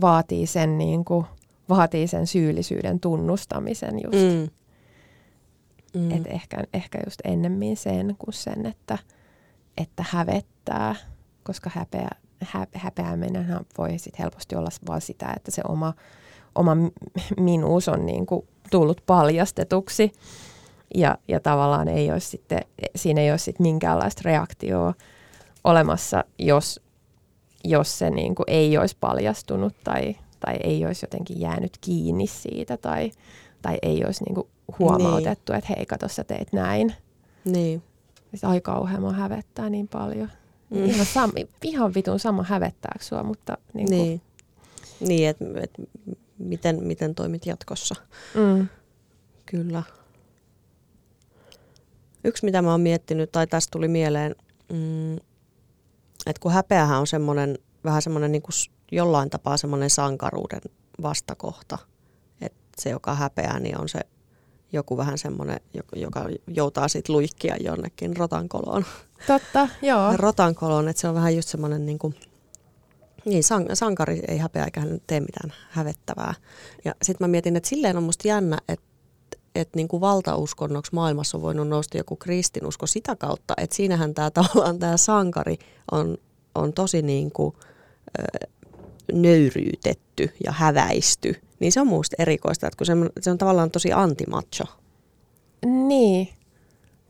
vaatii 0.00 0.46
sen, 0.46 0.78
niin 0.78 1.04
kuin, 1.04 1.26
vaatii 1.68 2.06
sen 2.06 2.26
syyllisyyden 2.26 3.00
tunnustamisen 3.00 3.94
just. 4.04 4.18
Mm. 4.18 4.50
Mm. 5.94 6.10
Et 6.10 6.26
ehkä, 6.26 6.64
ehkä 6.74 6.98
just 7.06 7.20
ennemmin 7.24 7.76
sen 7.76 8.16
kuin 8.18 8.34
sen, 8.34 8.66
että, 8.66 8.98
että 9.76 10.04
hävettää, 10.08 10.94
koska 11.42 11.70
häpeä, 11.74 12.10
hä, 12.42 12.66
häpeäminen 12.74 13.60
voi 13.78 13.98
sit 13.98 14.18
helposti 14.18 14.56
olla 14.56 14.68
vain 14.86 15.00
sitä, 15.00 15.32
että 15.36 15.50
se 15.50 15.62
oma, 15.68 15.94
oma 16.54 16.76
minuus 17.40 17.88
on 17.88 18.06
niin 18.06 18.26
kuin 18.26 18.46
tullut 18.70 19.00
paljastetuksi 19.06 20.12
ja, 20.94 21.18
ja 21.28 21.40
tavallaan 21.40 21.88
ei 21.88 22.12
olisi 22.12 22.28
sitten, 22.28 22.60
siinä 22.96 23.20
ei 23.20 23.30
ole 23.30 23.38
sit 23.38 23.60
minkäänlaista 23.60 24.22
reaktioa 24.24 24.94
olemassa, 25.64 26.24
jos, 26.38 26.80
jos 27.64 27.98
se 27.98 28.10
niin 28.10 28.34
kuin 28.34 28.44
ei 28.46 28.78
olisi 28.78 28.96
paljastunut 29.00 29.74
tai, 29.84 30.16
tai 30.40 30.56
ei 30.64 30.86
olisi 30.86 31.04
jotenkin 31.04 31.40
jäänyt 31.40 31.78
kiinni 31.80 32.26
siitä 32.26 32.76
tai, 32.76 33.10
tai 33.62 33.78
ei 33.82 34.04
olisi 34.04 34.24
niin 34.24 34.34
kuin 34.34 34.48
huomautettu, 34.78 35.52
niin. 35.52 35.58
että 35.58 35.74
hei, 35.76 35.86
kato 35.86 36.08
sä 36.08 36.24
teit 36.24 36.52
näin. 36.52 36.94
Niin. 37.44 37.82
Ai 38.42 38.60
kauhean 38.60 39.14
hävettää 39.14 39.70
niin 39.70 39.88
paljon. 39.88 40.30
Mm. 40.70 40.84
Ihan, 40.84 41.06
sam, 41.06 41.30
ihan 41.62 41.94
vitun 41.94 42.18
sama 42.18 42.42
hävettääkö 42.42 43.04
sua, 43.04 43.22
mutta 43.22 43.58
niin 43.74 43.88
kuin. 43.88 43.98
Niin, 43.98 44.20
niin 45.00 45.28
että 45.28 45.44
et, 45.62 45.70
miten, 46.38 46.84
miten 46.84 47.14
toimit 47.14 47.46
jatkossa. 47.46 47.94
Mm. 48.34 48.68
Kyllä. 49.46 49.82
Yksi, 52.24 52.44
mitä 52.44 52.62
mä 52.62 52.70
oon 52.70 52.80
miettinyt, 52.80 53.32
tai 53.32 53.46
tästä 53.46 53.70
tuli 53.70 53.88
mieleen, 53.88 54.34
mm, 54.72 55.16
että 56.26 56.40
kun 56.40 56.52
häpeähän 56.52 57.00
on 57.00 57.06
semmoinen, 57.06 57.58
vähän 57.84 58.02
semmoinen 58.02 58.32
niin 58.32 58.42
kuin 58.42 58.52
jollain 58.92 59.30
tapaa 59.30 59.56
semmoinen 59.56 59.90
sankaruuden 59.90 60.60
vastakohta. 61.02 61.78
Että 62.40 62.82
se, 62.82 62.90
joka 62.90 63.14
häpeää, 63.14 63.60
niin 63.60 63.80
on 63.80 63.88
se 63.88 64.00
joku 64.72 64.96
vähän 64.96 65.18
semmoinen, 65.18 65.60
joka 65.96 66.26
joutaa 66.46 66.88
sitten 66.88 67.12
luikkia 67.12 67.56
jonnekin 67.60 68.16
rotankoloon. 68.16 68.84
Totta, 69.26 69.68
joo. 69.82 70.16
rotankoloon, 70.16 70.88
että 70.88 71.00
se 71.00 71.08
on 71.08 71.14
vähän 71.14 71.36
just 71.36 71.48
semmoinen 71.48 71.86
niin 71.86 71.98
kuin, 71.98 72.14
niin, 73.24 73.44
san, 73.44 73.66
sankari 73.74 74.22
ei 74.28 74.38
häpeä 74.38 74.64
eikä 74.64 74.80
hän 74.80 75.00
tee 75.06 75.20
mitään 75.20 75.52
hävettävää. 75.70 76.34
Ja 76.84 76.94
sitten 77.02 77.24
mä 77.24 77.28
mietin, 77.28 77.56
että 77.56 77.68
silleen 77.68 77.96
on 77.96 78.02
musta 78.02 78.28
jännä, 78.28 78.58
että 78.68 78.94
että 79.54 79.76
niin 79.76 79.88
kuin 79.88 80.00
valtauskonnoksi 80.00 80.94
maailmassa 80.94 81.38
on 81.38 81.42
voinut 81.42 81.68
nousta 81.68 81.96
joku 81.96 82.16
kristinusko 82.16 82.86
sitä 82.86 83.16
kautta, 83.16 83.54
että 83.56 83.76
siinähän 83.76 84.14
tämä 84.14 84.30
tavallaan 84.40 84.78
tämä 84.78 84.96
sankari 84.96 85.58
on, 85.92 86.18
on 86.54 86.72
tosi 86.72 87.02
niin 87.02 87.30
kuin, 87.30 87.54
ö, 88.18 88.46
nöyryytetty 89.12 90.30
ja 90.44 90.52
häväisty. 90.52 91.34
Niin 91.60 91.72
se 91.72 91.80
on 91.80 91.86
muusta 91.86 92.16
erikoista, 92.18 92.66
että 92.66 92.76
kun 92.76 92.86
se, 92.86 92.92
se 93.20 93.30
on 93.30 93.38
tavallaan 93.38 93.70
tosi 93.70 93.92
antimacho. 93.92 94.64
Niin, 95.64 96.28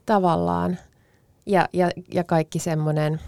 tavallaan. 0.07 0.79
Ja, 1.47 1.69
ja, 1.73 1.91
ja 2.13 2.25
kaikki 2.25 2.59
semmoinen, 2.59 3.21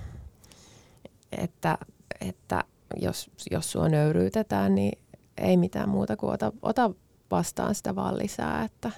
että, 1.33 1.79
että 2.21 2.65
jos, 2.97 3.31
jos 3.51 3.73
sua 3.73 3.89
nöyryytetään, 3.89 4.75
niin 4.75 4.99
ei 5.39 5.57
mitään 5.57 5.89
muuta 5.89 6.17
kuin 6.17 6.33
ota, 6.33 6.53
ota 6.63 6.91
vastaan 7.31 7.75
sitä 7.75 7.95
vaan 7.95 8.19
lisää, 8.19 8.65
että 8.65 8.91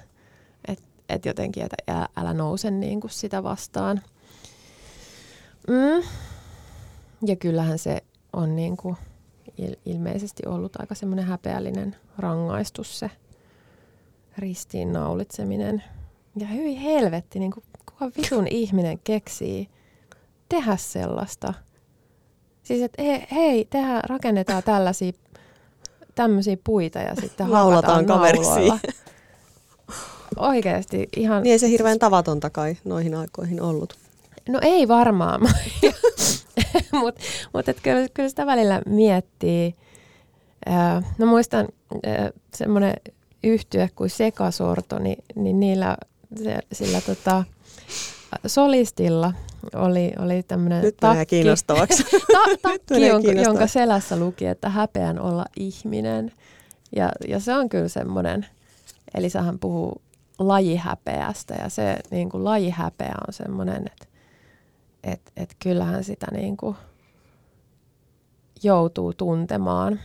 et, 0.69 0.83
et 1.09 1.27
jotenkin, 1.27 1.63
että 1.63 1.77
älä, 1.89 2.09
älä 2.17 2.35
nouse 2.35 2.71
niin 2.71 3.01
kuin 3.01 3.11
sitä 3.11 3.43
vastaan. 3.43 4.01
Mm. 5.69 6.03
Ja 7.27 7.37
kyllähän 7.37 7.79
se 7.79 8.03
on 8.33 8.57
niin 8.57 8.77
kuin 8.77 8.97
il, 9.59 9.77
ilmeisesti 9.85 10.43
ollut 10.47 10.81
aika 10.81 10.95
semmoinen 10.95 11.25
häpeällinen 11.25 11.97
rangaistus 12.19 12.99
se 12.99 13.11
ristiin 14.39 14.93
naulitseminen. 14.93 15.83
Ja 16.37 16.47
hyvin 16.47 16.79
helvetti, 16.79 17.39
niin 17.39 17.51
kuin, 17.53 17.65
kuka 17.87 18.11
vitun 18.17 18.47
ihminen 18.47 18.99
keksii 18.99 19.69
tehdä 20.49 20.77
sellaista. 20.77 21.55
Siis, 22.69 22.83
että 22.83 23.03
hei, 23.03 23.27
hei 23.33 23.65
tehdä, 23.65 24.01
rakennetaan 24.09 24.63
tällaisia 24.63 25.13
tämmöisiä 26.15 26.57
puita 26.65 26.99
ja 26.99 27.15
sitten 27.21 27.47
haukataan 27.57 28.07
kaveriksi. 28.07 28.91
Oikeasti 30.37 31.09
ihan... 31.17 31.43
Niin 31.43 31.53
ei 31.53 31.59
se 31.59 31.69
hirveän 31.69 31.99
tavatonta 31.99 32.51
kai 32.51 32.77
noihin 32.85 33.15
aikoihin 33.15 33.63
ollut. 33.63 33.95
No 34.49 34.59
ei 34.63 34.89
varmaan, 34.89 35.41
mutta 36.93 37.21
mut 37.55 37.67
kyllä, 37.83 38.09
kyllä 38.15 38.29
sitä 38.29 38.47
välillä 38.47 38.83
miettii. 38.87 39.75
no 41.19 41.27
muistan 41.27 41.69
semmoinen 42.55 42.95
yhtye 43.45 43.91
kuin 43.97 44.11
Sekasorto, 44.11 44.99
niin, 44.99 45.25
niin 45.35 45.61
niillä 45.61 45.97
se, 46.45 46.59
sillä 46.73 47.01
tota, 47.01 47.45
solistilla 48.47 49.33
oli, 49.75 50.13
oli 50.19 50.43
tämmöinen 50.43 50.83
Nyt 50.83 50.97
takki, 50.97 51.27
kiinnostavaksi. 51.27 52.05
ta, 52.33 52.39
takki 52.63 53.07
jonka, 53.07 53.33
jonka 53.33 53.67
selässä 53.67 54.17
luki, 54.17 54.47
että 54.47 54.69
häpeän 54.69 55.19
olla 55.19 55.45
ihminen. 55.57 56.33
Ja, 56.97 57.13
ja 57.29 57.41
se 57.41 57.55
on 57.55 57.69
kyllä 57.69 57.89
semmoinen, 57.89 58.47
eli 59.15 59.31
sähän 59.31 59.59
puhuu 59.59 60.03
lajihäpeästä 60.39 61.55
ja 61.55 61.69
se 61.69 61.97
niin 62.11 62.29
kuin 62.29 62.45
lajihäpeä 62.45 63.15
on 63.29 63.33
semmoinen, 63.33 63.83
että 63.87 64.07
et, 65.05 65.21
et 65.37 65.57
kyllähän 65.59 66.05
sitä 66.05 66.27
niin 66.33 66.57
kuin 66.57 66.77
joutuu 68.63 69.15
tuntemaan 69.15 70.01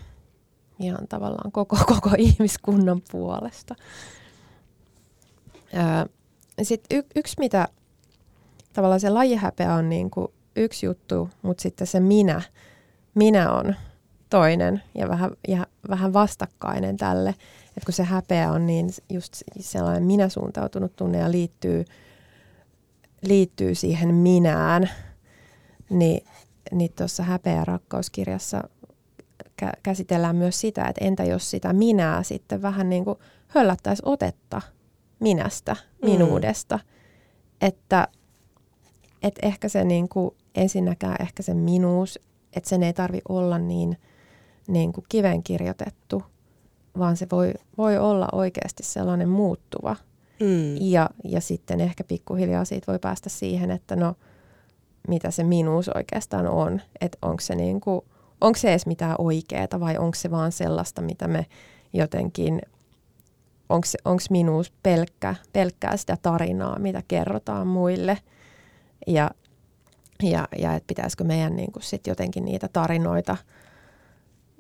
ihan 0.80 1.08
tavallaan 1.08 1.52
koko, 1.52 1.78
koko 1.94 2.10
ihmiskunnan 2.18 3.02
puolesta. 3.12 3.76
Sitten 6.64 6.98
y, 7.00 7.04
yksi, 7.16 7.36
mitä 7.40 7.68
tavallaan 8.74 9.00
se 9.00 9.10
lajihäpeä 9.10 9.74
on 9.74 9.90
niin 9.90 10.12
kuin 10.12 10.28
yksi 10.56 10.86
juttu, 10.86 11.30
mutta 11.42 11.62
sitten 11.62 11.88
se 11.88 12.00
minä, 12.00 12.42
minä 13.16 13.52
on 13.52 13.76
toinen 14.30 14.84
ja 14.96 15.10
vähän, 15.10 15.32
ja 15.48 15.68
vähän 15.90 16.14
vastakkainen 16.14 16.98
tälle. 16.98 17.30
Että 17.68 17.86
kun 17.86 17.94
se 17.94 18.04
häpeä 18.04 18.52
on 18.52 18.66
niin 18.66 18.90
just 19.10 19.44
sellainen 19.60 20.04
minä-suuntautunut 20.04 20.96
tunne 20.96 21.18
ja 21.18 21.32
liittyy, 21.32 21.86
liittyy 23.22 23.76
siihen 23.76 24.16
minään, 24.16 24.90
niin, 25.90 26.26
niin 26.72 26.92
tuossa 26.98 27.24
häpeä 27.24 27.66
rakkauskirjassa 27.66 28.64
kä- 29.62 29.80
käsitellään 29.84 30.36
myös 30.36 30.62
sitä, 30.62 30.86
että 30.86 31.06
entä 31.06 31.24
jos 31.24 31.52
sitä 31.52 31.74
minää 31.74 32.24
sitten 32.24 32.62
vähän 32.62 32.90
niin 32.90 33.06
kuin 33.06 33.20
höllättäisi 33.48 34.04
otetta 34.06 34.62
minästä, 35.20 35.74
mm. 35.74 36.10
minuudesta. 36.10 36.78
Mm. 36.78 36.84
Että 37.62 38.08
et 39.24 39.40
ehkä 39.42 39.70
se 39.70 39.84
niin 39.84 40.10
kuin, 40.10 40.36
ensinnäkään 40.56 41.16
ehkä 41.20 41.44
se 41.44 41.54
minuus, 41.54 42.20
että 42.56 42.70
sen 42.70 42.84
ei 42.84 42.94
tarvi 42.94 43.22
olla 43.30 43.58
niin, 43.58 43.98
niin 44.68 44.94
kuin 44.94 45.06
kiven 45.10 45.44
kirjoitettu, 45.44 46.24
vaan 46.98 47.18
se 47.18 47.28
voi, 47.32 47.54
voi 47.78 47.98
olla 47.98 48.28
oikeasti 48.32 48.84
sellainen 48.84 49.30
muuttuva. 49.30 49.96
Mm. 50.40 50.78
Ja, 50.80 51.10
ja 51.24 51.42
sitten 51.42 51.82
ehkä 51.82 52.04
pikkuhiljaa 52.04 52.66
siitä 52.66 52.92
voi 52.92 53.00
päästä 53.00 53.30
siihen, 53.30 53.72
että 53.72 53.96
no 53.96 54.16
mitä 55.08 55.32
se 55.32 55.44
minuus 55.44 55.90
oikeastaan 55.90 56.48
on, 56.48 56.82
että 57.02 57.18
onko 57.22 57.42
se, 57.42 57.56
niin 57.56 57.82
kuin, 57.82 58.02
onko 58.42 58.60
se 58.60 58.70
edes 58.70 58.86
mitään 58.86 59.16
oikeaa 59.18 59.80
vai 59.80 59.98
onko 59.98 60.16
se 60.16 60.32
vaan 60.32 60.52
sellaista, 60.52 61.02
mitä 61.02 61.28
me 61.28 61.46
jotenkin, 61.94 62.62
onko 64.06 64.22
minuus 64.30 64.74
pelkkä, 64.84 65.36
pelkkää 65.54 65.98
sitä 65.98 66.18
tarinaa, 66.22 66.80
mitä 66.80 67.04
kerrotaan 67.08 67.68
muille– 67.68 68.18
ja, 69.08 69.32
ja, 70.24 70.48
ja 70.58 70.74
että 70.76 70.88
pitäisikö 70.88 71.24
meidän 71.24 71.56
niin 71.56 71.72
kuin 71.72 71.84
sit 71.84 72.08
jotenkin 72.08 72.46
niitä 72.46 72.68
tarinoita 72.68 73.38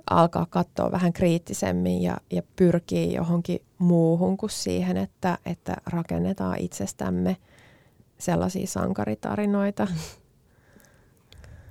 alkaa 0.09 0.45
katsoa 0.49 0.91
vähän 0.91 1.13
kriittisemmin 1.13 2.01
ja, 2.01 2.17
ja 2.31 2.41
pyrkiä 2.55 3.05
johonkin 3.05 3.59
muuhun 3.77 4.37
kuin 4.37 4.49
siihen, 4.49 4.97
että, 4.97 5.37
että 5.45 5.75
rakennetaan 5.85 6.59
itsestämme 6.59 7.37
sellaisia 8.17 8.67
sankaritarinoita. 8.67 9.87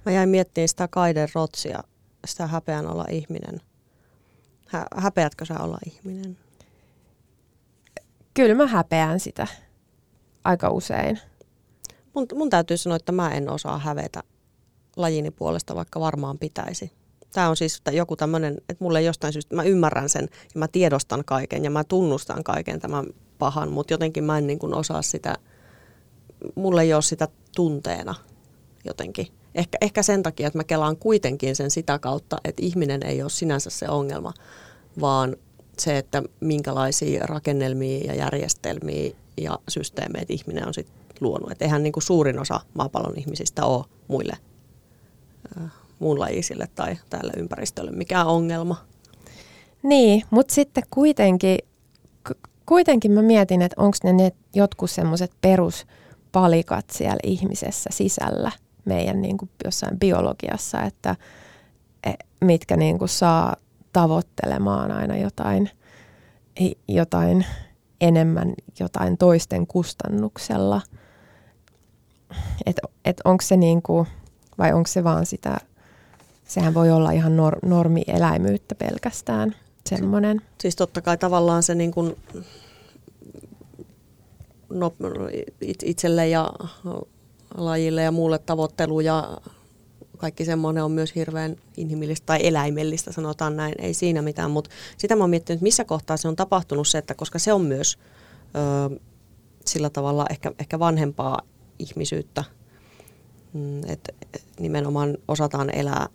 Mä 0.07 0.13
jäin 0.13 0.29
miettimään 0.29 0.69
sitä 0.69 0.89
Kaiden 0.89 1.29
Rotsia, 1.35 1.83
sitä 2.27 2.47
häpeän 2.47 2.87
olla 2.87 3.05
ihminen. 3.11 3.61
Hä, 4.67 4.87
häpeätkö 4.97 5.45
sä 5.45 5.59
olla 5.61 5.79
ihminen? 5.87 6.39
Kyllä 8.35 8.55
mä 8.55 8.67
häpeän 8.67 9.21
sitä 9.21 9.47
aika 10.45 10.71
usein. 10.71 11.19
Mun, 12.14 12.27
mun 12.35 12.51
täytyy 12.51 12.77
sanoa, 12.77 12.96
että 12.96 13.12
mä 13.12 13.31
en 13.31 13.51
osaa 13.51 13.79
hävetä 13.79 14.22
lajini 14.96 15.31
puolesta, 15.31 15.75
vaikka 15.75 16.01
varmaan 16.01 16.38
pitäisi. 16.38 16.92
Tämä 17.33 17.48
on 17.48 17.57
siis 17.57 17.83
joku 17.92 18.16
tämmöinen, 18.16 18.55
että 18.68 18.85
mulle 18.85 19.03
jostain 19.03 19.33
syystä, 19.33 19.57
mä 19.57 19.62
ymmärrän 19.62 20.09
sen 20.09 20.29
ja 20.55 20.59
mä 20.59 20.68
tiedostan 20.68 21.25
kaiken 21.27 21.64
ja 21.64 21.70
mä 21.70 21.85
tunnustan 21.85 22.44
kaiken 22.44 22.81
tämän 22.81 23.07
pahan, 23.38 23.72
mutta 23.72 23.94
jotenkin 23.94 24.25
mä 24.25 24.38
en 24.38 24.46
niin 24.46 24.59
kuin 24.59 24.75
osaa 24.75 25.03
sitä, 25.03 25.37
mulle 26.55 26.83
ei 26.83 26.94
ole 26.94 27.03
sitä 27.03 27.29
tunteena 27.57 28.14
jotenkin. 28.85 29.27
Ehkä, 29.55 29.79
ehkä 29.81 30.03
sen 30.03 30.22
takia, 30.22 30.46
että 30.46 30.59
mä 30.59 30.64
kelaan 30.64 30.96
kuitenkin 30.96 31.57
sen 31.57 31.70
sitä 31.70 31.98
kautta, 31.98 32.37
että 32.44 32.62
ihminen 32.62 33.07
ei 33.07 33.22
ole 33.22 33.31
sinänsä 33.31 33.70
se 33.70 33.88
ongelma, 33.88 34.33
vaan 35.01 35.37
se, 35.79 35.98
että 35.98 36.22
minkälaisia 36.40 37.27
rakennelmia 37.27 38.05
ja 38.07 38.14
järjestelmiä 38.14 39.12
ja 39.37 39.59
systeemeit 39.68 40.31
ihminen 40.31 40.66
on 40.66 40.75
sitten 40.75 40.94
luonut. 41.20 41.51
Et 41.53 41.62
eihän 41.62 41.83
niin 41.83 41.92
kuin 41.92 42.03
suurin 42.03 42.38
osa 42.38 42.61
maapallon 42.75 43.18
ihmisistä 43.18 43.64
ole 43.64 43.85
muille 44.09 44.37
muunlajisille 45.98 46.68
tai 46.75 46.96
tälle 47.11 47.33
ympäristölle 47.37 47.90
mikään 47.90 48.27
ongelma. 48.27 48.77
Niin, 49.83 50.22
mutta 50.31 50.55
sitten 50.55 50.85
kuitenkin, 50.90 51.59
kuitenkin 52.66 53.12
mä 53.12 53.22
mietin, 53.22 53.62
että 53.62 53.83
onko 53.83 53.96
ne, 54.05 54.12
ne 54.12 54.33
jotkut 54.55 54.90
semmoiset 54.90 55.33
peruspalikat 55.40 56.90
siellä 56.90 57.20
ihmisessä 57.22 57.90
sisällä 57.92 58.53
meidän 58.85 59.22
niin 59.22 59.38
kuin 59.38 59.51
jossain 59.64 59.98
biologiassa, 59.98 60.83
että 60.83 61.16
e, 62.07 62.12
mitkä 62.44 62.77
niin 62.77 62.98
kuin 62.98 63.09
saa 63.09 63.57
tavoittelemaan 63.92 64.90
aina 64.90 65.16
jotain, 65.16 65.70
jotain 66.88 67.46
enemmän 68.01 68.55
jotain 68.81 69.18
toisten 69.18 69.66
kustannuksella. 69.66 70.81
Että 72.66 72.83
et 73.05 73.21
onko 73.25 73.42
se 73.42 73.57
niin 73.57 73.83
kuin, 73.83 74.07
vai 74.59 74.73
onko 74.73 74.87
se 74.87 75.05
vaan 75.05 75.27
sitä, 75.27 75.57
sehän 76.45 76.75
voi 76.75 76.90
olla 76.90 77.11
ihan 77.11 77.37
nor, 77.37 77.59
normieläimyyttä 77.62 78.75
pelkästään 78.75 79.55
semmoinen. 79.87 80.40
Siis 80.61 80.77
totta 80.77 81.03
kai 81.03 81.18
tavallaan 81.18 81.62
se 81.62 81.75
niin 81.75 81.92
kuin, 81.92 82.16
no, 84.68 84.92
itselle 85.83 86.29
ja 86.29 86.53
lajille 87.57 88.03
ja 88.03 88.12
muulle 88.12 88.38
tavoittelu 88.38 89.01
ja 89.01 89.38
kaikki 90.18 90.45
semmoinen 90.45 90.85
on 90.85 90.92
myös 90.92 91.14
hirveän 91.14 91.57
inhimillistä 91.77 92.27
tai 92.27 92.38
eläimellistä, 92.47 93.12
sanotaan 93.12 93.57
näin, 93.57 93.75
ei 93.79 93.95
siinä 93.95 94.23
mitään, 94.23 94.51
mutta 94.51 94.71
sitä 94.99 95.16
mä 95.16 95.23
oon 95.23 95.31
miettinyt, 95.31 95.62
missä 95.62 95.85
kohtaa 95.85 96.16
se 96.16 96.29
on 96.29 96.37
tapahtunut 96.37 96.88
se, 96.88 96.99
että 96.99 97.14
koska 97.14 97.38
se 97.38 97.53
on 97.53 97.61
myös 97.61 97.99
ö, 98.90 99.01
sillä 99.66 99.90
tavalla 99.90 100.27
ehkä, 100.31 100.53
ehkä 100.59 100.79
vanhempaa 100.79 101.42
ihmisyyttä, 101.83 102.45
mm, 103.53 103.81
että 103.88 104.12
nimenomaan 104.61 105.18
osataan 105.29 105.75
elää 105.75 106.09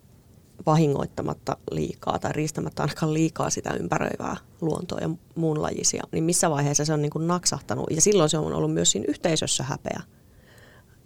vahingoittamatta 0.66 1.56
liikaa 1.70 2.18
tai 2.18 2.32
riistämättä 2.32 2.82
ainakaan 2.82 3.14
liikaa 3.14 3.50
sitä 3.50 3.74
ympäröivää 3.80 4.36
luontoa 4.60 4.98
ja 5.00 5.10
muunlajisia, 5.34 6.02
niin 6.12 6.24
missä 6.24 6.50
vaiheessa 6.50 6.84
se 6.84 6.92
on 6.92 7.02
niin 7.02 7.10
kuin 7.10 7.26
naksahtanut. 7.26 7.86
Ja 7.90 8.00
silloin 8.00 8.30
se 8.30 8.38
on 8.38 8.52
ollut 8.52 8.74
myös 8.74 8.90
siinä 8.90 9.06
yhteisössä 9.08 9.64
häpeä 9.64 10.02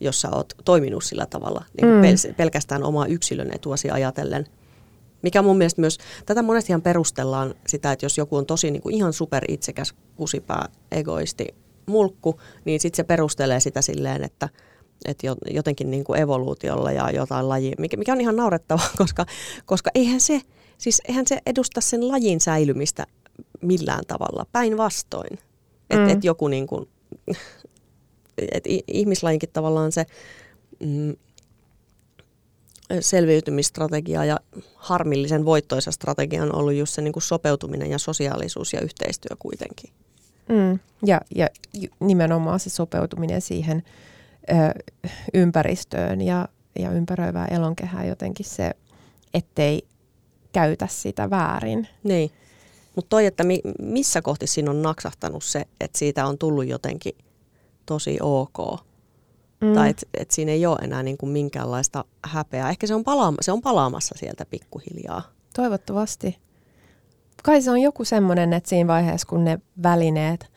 jos 0.02 0.20
sä 0.20 0.28
oot 0.32 0.52
toiminut 0.64 1.04
sillä 1.04 1.26
tavalla 1.26 1.64
niin 1.76 1.88
kuin 1.88 2.30
mm. 2.30 2.34
pelkästään 2.34 2.82
omaa 2.82 3.06
yksilön 3.06 3.54
etuasi 3.54 3.90
ajatellen. 3.90 4.46
Mikä 5.22 5.42
mun 5.42 5.58
mielestä 5.58 5.80
myös, 5.80 5.98
tätä 6.26 6.42
monestihan 6.42 6.82
perustellaan 6.82 7.54
sitä, 7.66 7.92
että 7.92 8.04
jos 8.04 8.18
joku 8.18 8.36
on 8.36 8.46
tosi 8.46 8.70
niin 8.70 8.82
kuin 8.82 8.94
ihan 8.94 9.12
super 9.12 9.44
itsekäs, 9.48 9.94
kusipää, 10.16 10.68
egoisti, 10.92 11.54
mulkku, 11.86 12.40
niin 12.64 12.80
sitten 12.80 12.96
se 12.96 13.04
perustelee 13.04 13.60
sitä 13.60 13.82
silleen, 13.82 14.24
että, 14.24 14.48
että 15.04 15.26
jotenkin 15.50 15.90
niin 15.90 16.04
kuin 16.04 16.20
evoluutiolla 16.20 16.92
ja 16.92 17.10
jotain 17.10 17.48
lajia, 17.48 17.74
mikä, 17.78 17.96
mikä 17.96 18.12
on 18.12 18.20
ihan 18.20 18.36
naurettavaa, 18.36 18.88
koska, 18.98 19.26
koska 19.64 19.90
eihän 19.94 20.20
se, 20.20 20.40
siis 20.78 21.02
eihän 21.08 21.26
se 21.26 21.38
edusta 21.46 21.80
sen 21.80 22.08
lajin 22.08 22.40
säilymistä 22.40 23.06
millään 23.60 24.04
tavalla, 24.06 24.46
päinvastoin. 24.52 25.38
Että 25.90 26.06
mm. 26.06 26.08
et 26.08 26.24
joku 26.24 26.48
niin 26.48 26.66
kuin, 26.66 26.88
että 28.52 28.70
ihmislajinkin 28.86 29.48
tavallaan 29.52 29.92
se 29.92 30.06
mm, 30.80 31.16
selviytymistrategia 33.00 34.24
ja 34.24 34.40
harmillisen 34.74 35.44
voittoisa 35.44 35.92
strategia 35.92 36.42
on 36.42 36.54
ollut 36.54 36.74
just 36.74 36.94
se 36.94 37.02
niin 37.02 37.12
kuin 37.12 37.22
sopeutuminen 37.22 37.90
ja 37.90 37.98
sosiaalisuus 37.98 38.72
ja 38.72 38.80
yhteistyö 38.80 39.36
kuitenkin. 39.38 39.92
Mm, 40.48 40.78
ja, 41.06 41.20
ja 41.34 41.48
nimenomaan 42.00 42.60
se 42.60 42.70
sopeutuminen 42.70 43.40
siihen 43.40 43.82
ö, 44.50 44.82
ympäristöön 45.34 46.20
ja, 46.20 46.48
ja 46.78 46.90
ympäröivään 46.90 47.52
elonkehään 47.52 48.08
jotenkin 48.08 48.46
se, 48.46 48.70
ettei 49.34 49.82
käytä 50.52 50.86
sitä 50.86 51.30
väärin. 51.30 51.88
Niin, 52.04 52.30
mutta 52.96 53.08
toi, 53.08 53.26
että 53.26 53.44
mi, 53.44 53.60
missä 53.78 54.22
kohti 54.22 54.46
siinä 54.46 54.70
on 54.70 54.82
naksahtanut 54.82 55.44
se, 55.44 55.64
että 55.80 55.98
siitä 55.98 56.26
on 56.26 56.38
tullut 56.38 56.66
jotenkin– 56.66 57.14
tosi 57.86 58.18
ok. 58.20 58.58
Mm. 59.60 59.74
Tai 59.74 59.90
että 59.90 60.06
et 60.14 60.30
siinä 60.30 60.52
ei 60.52 60.66
ole 60.66 60.78
enää 60.82 61.02
niin 61.02 61.18
kuin 61.18 61.32
minkäänlaista 61.32 62.04
häpeää. 62.24 62.70
Ehkä 62.70 62.86
se 62.86 62.94
on, 62.94 63.04
palaama, 63.04 63.36
se 63.40 63.52
on 63.52 63.62
palaamassa 63.62 64.14
sieltä 64.18 64.46
pikkuhiljaa. 64.46 65.22
Toivottavasti. 65.56 66.38
Kai 67.42 67.62
se 67.62 67.70
on 67.70 67.80
joku 67.80 68.04
semmoinen, 68.04 68.52
että 68.52 68.68
siinä 68.68 68.86
vaiheessa, 68.86 69.26
kun 69.26 69.44
ne 69.44 69.58
välineet, 69.82 70.50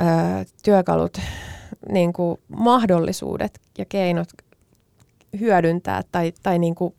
öö, 0.00 0.06
työkalut, 0.64 1.20
niin 1.92 2.12
kuin 2.12 2.40
mahdollisuudet 2.48 3.60
ja 3.78 3.84
keinot 3.84 4.28
hyödyntää 5.40 6.02
tai, 6.12 6.32
tai 6.42 6.58
niin 6.58 6.74
kuin 6.74 6.94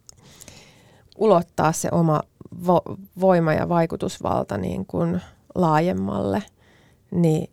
ulottaa 1.18 1.72
se 1.72 1.90
oma 1.92 2.22
vo, 2.68 2.82
voima 3.20 3.54
ja 3.54 3.70
vaikutusvalta 3.70 4.58
niin 4.58 4.86
kuin 4.86 5.22
laajemmalle, 5.56 6.44
niin 7.12 7.50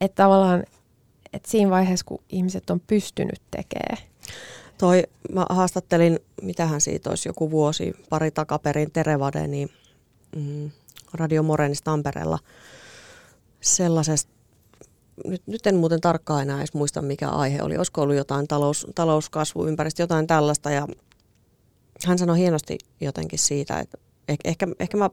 että 0.00 0.22
tavallaan 0.22 0.64
että 1.32 1.50
siinä 1.50 1.70
vaiheessa, 1.70 2.06
kun 2.06 2.22
ihmiset 2.28 2.70
on 2.70 2.80
pystynyt 2.80 3.40
tekemään. 3.50 3.98
Toi, 4.78 5.02
mä 5.32 5.46
haastattelin, 5.50 6.18
mitähän 6.42 6.80
siitä 6.80 7.10
olisi 7.10 7.28
joku 7.28 7.50
vuosi, 7.50 7.92
pari 8.10 8.30
takaperin 8.30 8.90
Terevade, 8.90 9.46
niin 9.46 9.70
mm, 10.36 10.70
Radio 11.12 11.42
Morenissa 11.42 11.84
Tampereella 11.84 12.38
sellaisesta, 13.60 14.32
nyt, 15.24 15.42
nyt 15.46 15.66
en 15.66 15.76
muuten 15.76 16.00
tarkkaan 16.00 16.42
enää 16.42 16.58
edes 16.58 16.74
muista 16.74 17.02
mikä 17.02 17.28
aihe 17.28 17.62
oli, 17.62 17.76
olisiko 17.76 18.02
ollut 18.02 18.16
jotain 18.16 18.48
talous, 18.48 18.86
talouskasvu, 18.94 19.66
ympäristö, 19.66 20.02
jotain 20.02 20.26
tällaista. 20.26 20.70
Ja 20.70 20.86
hän 22.06 22.18
sanoi 22.18 22.38
hienosti 22.38 22.78
jotenkin 23.00 23.38
siitä, 23.38 23.78
että 23.78 23.98
ehkä, 24.28 24.66
ehkä 24.80 24.96
mä 24.96 25.10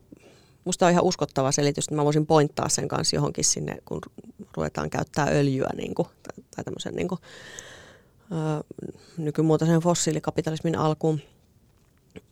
musta 0.66 0.86
on 0.86 0.92
ihan 0.92 1.04
uskottava 1.04 1.52
selitys, 1.52 1.86
että 1.86 1.96
mä 1.96 2.06
voisin 2.06 2.26
pointtaa 2.26 2.70
sen 2.70 2.88
kanssa 2.88 3.16
johonkin 3.16 3.46
sinne, 3.46 3.78
kun 3.86 4.02
ruvetaan 4.58 4.90
käyttää 4.90 5.28
öljyä 5.32 5.70
niin 5.76 5.96
kuin, 5.96 6.08
tai 6.56 6.64
tämmöisen 6.64 6.96
niin 6.96 7.08
kuin, 7.08 7.22
ö, 8.32 8.64
nykymuotoisen 9.18 9.80
fossiilikapitalismin 9.80 10.78
alkuun, 10.78 11.22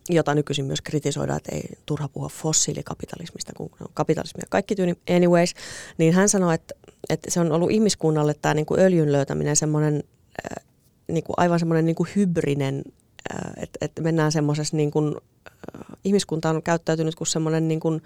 jota 0.08 0.34
nykyisin 0.34 0.64
myös 0.64 0.80
kritisoidaan, 0.80 1.36
että 1.36 1.54
ei 1.54 1.62
turha 1.86 2.08
puhua 2.08 2.28
fossiilikapitalismista, 2.28 3.52
kun 3.56 3.70
on 3.80 3.86
kapitalismia 3.94 4.46
kaikki 4.50 4.74
tyyni. 4.74 4.94
Anyways, 5.16 5.54
niin 5.98 6.14
hän 6.14 6.28
sanoi, 6.28 6.54
että, 6.54 6.74
että 7.08 7.30
se 7.30 7.40
on 7.40 7.52
ollut 7.52 7.70
ihmiskunnalle 7.70 8.34
tämä 8.34 8.54
niin 8.54 8.66
kuin 8.66 8.80
öljyn 8.80 9.12
löytäminen 9.12 9.56
semmoinen 9.56 10.04
niin 11.08 11.24
kuin 11.24 11.34
aivan 11.36 11.58
semmoinen 11.58 11.84
niin 11.84 11.96
kuin 11.96 12.08
hybrinen, 12.16 12.82
että, 13.56 13.78
että 13.80 14.02
mennään 14.02 14.32
semmoisessa 14.32 14.76
niin 14.76 14.90
kuin, 14.90 15.16
ihmiskunta 16.04 16.50
on 16.50 16.62
käyttäytynyt 16.62 17.14
kuin 17.14 17.28
semmoinen 17.28 17.68
niin 17.68 17.80
kuin 17.80 18.02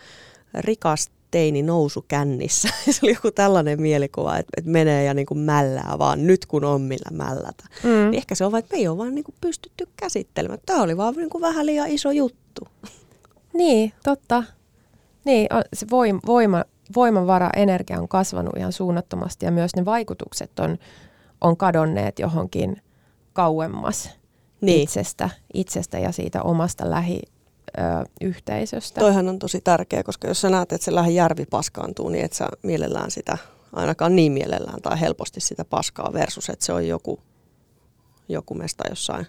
rikas 0.55 1.11
teini 1.31 1.63
nousu 1.63 2.05
kännissä. 2.09 2.69
se 2.91 3.01
oli 3.03 3.13
joku 3.13 3.31
tällainen 3.31 3.83
mielikuva, 3.83 4.37
että, 4.37 4.53
että 4.57 4.71
menee 4.71 5.05
ja 5.05 5.15
niin 5.15 5.27
kuin 5.27 5.39
mällää 5.39 5.95
vaan 5.99 6.27
nyt 6.27 6.47
kun 6.47 6.65
on 6.65 6.81
millä 6.81 7.11
mällätä. 7.17 7.65
Mm. 7.83 7.91
Niin 7.91 8.15
ehkä 8.15 8.35
se 8.35 8.45
on 8.45 8.53
vain, 8.53 8.65
että 8.65 8.77
me 8.77 8.81
ei 8.81 8.89
ole 8.89 8.99
vaan 8.99 9.15
niin 9.15 9.25
kuin 9.25 9.35
pystytty 9.41 9.89
käsittelemään. 9.97 10.61
Tämä 10.67 10.83
oli 10.83 10.97
vaan 10.97 11.15
niin 11.15 11.31
kuin 11.31 11.43
vähän 11.43 11.67
liian 11.67 11.89
iso 11.89 12.11
juttu. 12.11 12.69
Niin, 13.53 13.93
totta. 14.05 14.43
Niin, 15.25 15.49
se 15.73 15.87
voima, 15.91 16.21
voima, 16.27 16.65
voimavara, 16.97 17.51
energia 17.57 18.01
on 18.01 18.09
kasvanut 18.09 18.57
ihan 18.57 18.73
suunnattomasti 18.73 19.47
ja 19.47 19.53
myös 19.53 19.77
ne 19.77 19.85
vaikutukset 19.85 20.59
on, 20.59 20.79
on 21.41 21.57
kadonneet 21.57 22.19
johonkin 22.19 22.83
kauemmas 23.33 24.11
niin. 24.61 24.83
itsestä, 24.83 25.31
itsestä 25.55 25.99
ja 25.99 26.13
siitä 26.13 26.43
omasta 26.43 26.91
lähi, 26.91 27.23
ö, 27.79 27.83
yhteisöstä. 28.21 29.01
Toihan 29.01 29.29
on 29.29 29.39
tosi 29.39 29.61
tärkeä, 29.61 30.03
koska 30.03 30.29
jos 30.29 30.41
sä 30.41 30.51
näet, 30.51 30.73
että 30.73 30.85
se 30.85 31.13
järvi 31.13 31.47
paskaantuu, 31.47 32.09
niin 32.09 32.25
et 32.25 32.33
sä 32.33 32.49
mielellään 32.63 33.11
sitä, 33.11 33.39
ainakaan 33.73 34.17
niin 34.17 34.33
mielellään 34.33 34.83
tai 34.83 35.01
helposti 35.01 35.41
sitä 35.41 35.65
paskaa 35.65 36.13
versus, 36.13 36.49
että 36.49 36.67
se 36.67 36.73
on 36.73 36.89
joku, 36.89 37.21
joku 38.29 38.55
mesta 38.55 38.85
jossain, 38.91 39.27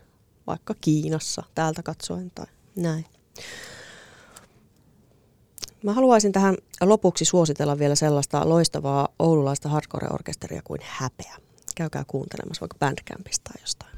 vaikka 0.47 0.75
Kiinassa 0.81 1.43
täältä 1.55 1.83
katsoen 1.83 2.31
tai 2.35 2.45
näin. 2.75 3.05
Mä 5.83 5.93
haluaisin 5.93 6.31
tähän 6.31 6.57
lopuksi 6.81 7.25
suositella 7.25 7.79
vielä 7.79 7.95
sellaista 7.95 8.49
loistavaa 8.49 9.07
oululaista 9.19 9.69
hardcore-orkesteria 9.69 10.61
kuin 10.63 10.81
Häpeä. 10.83 11.35
Käykää 11.75 12.03
kuuntelemassa 12.07 12.61
vaikka 12.61 12.77
Bandcampista 12.79 13.51
tai 13.53 13.61
jostain. 13.63 13.97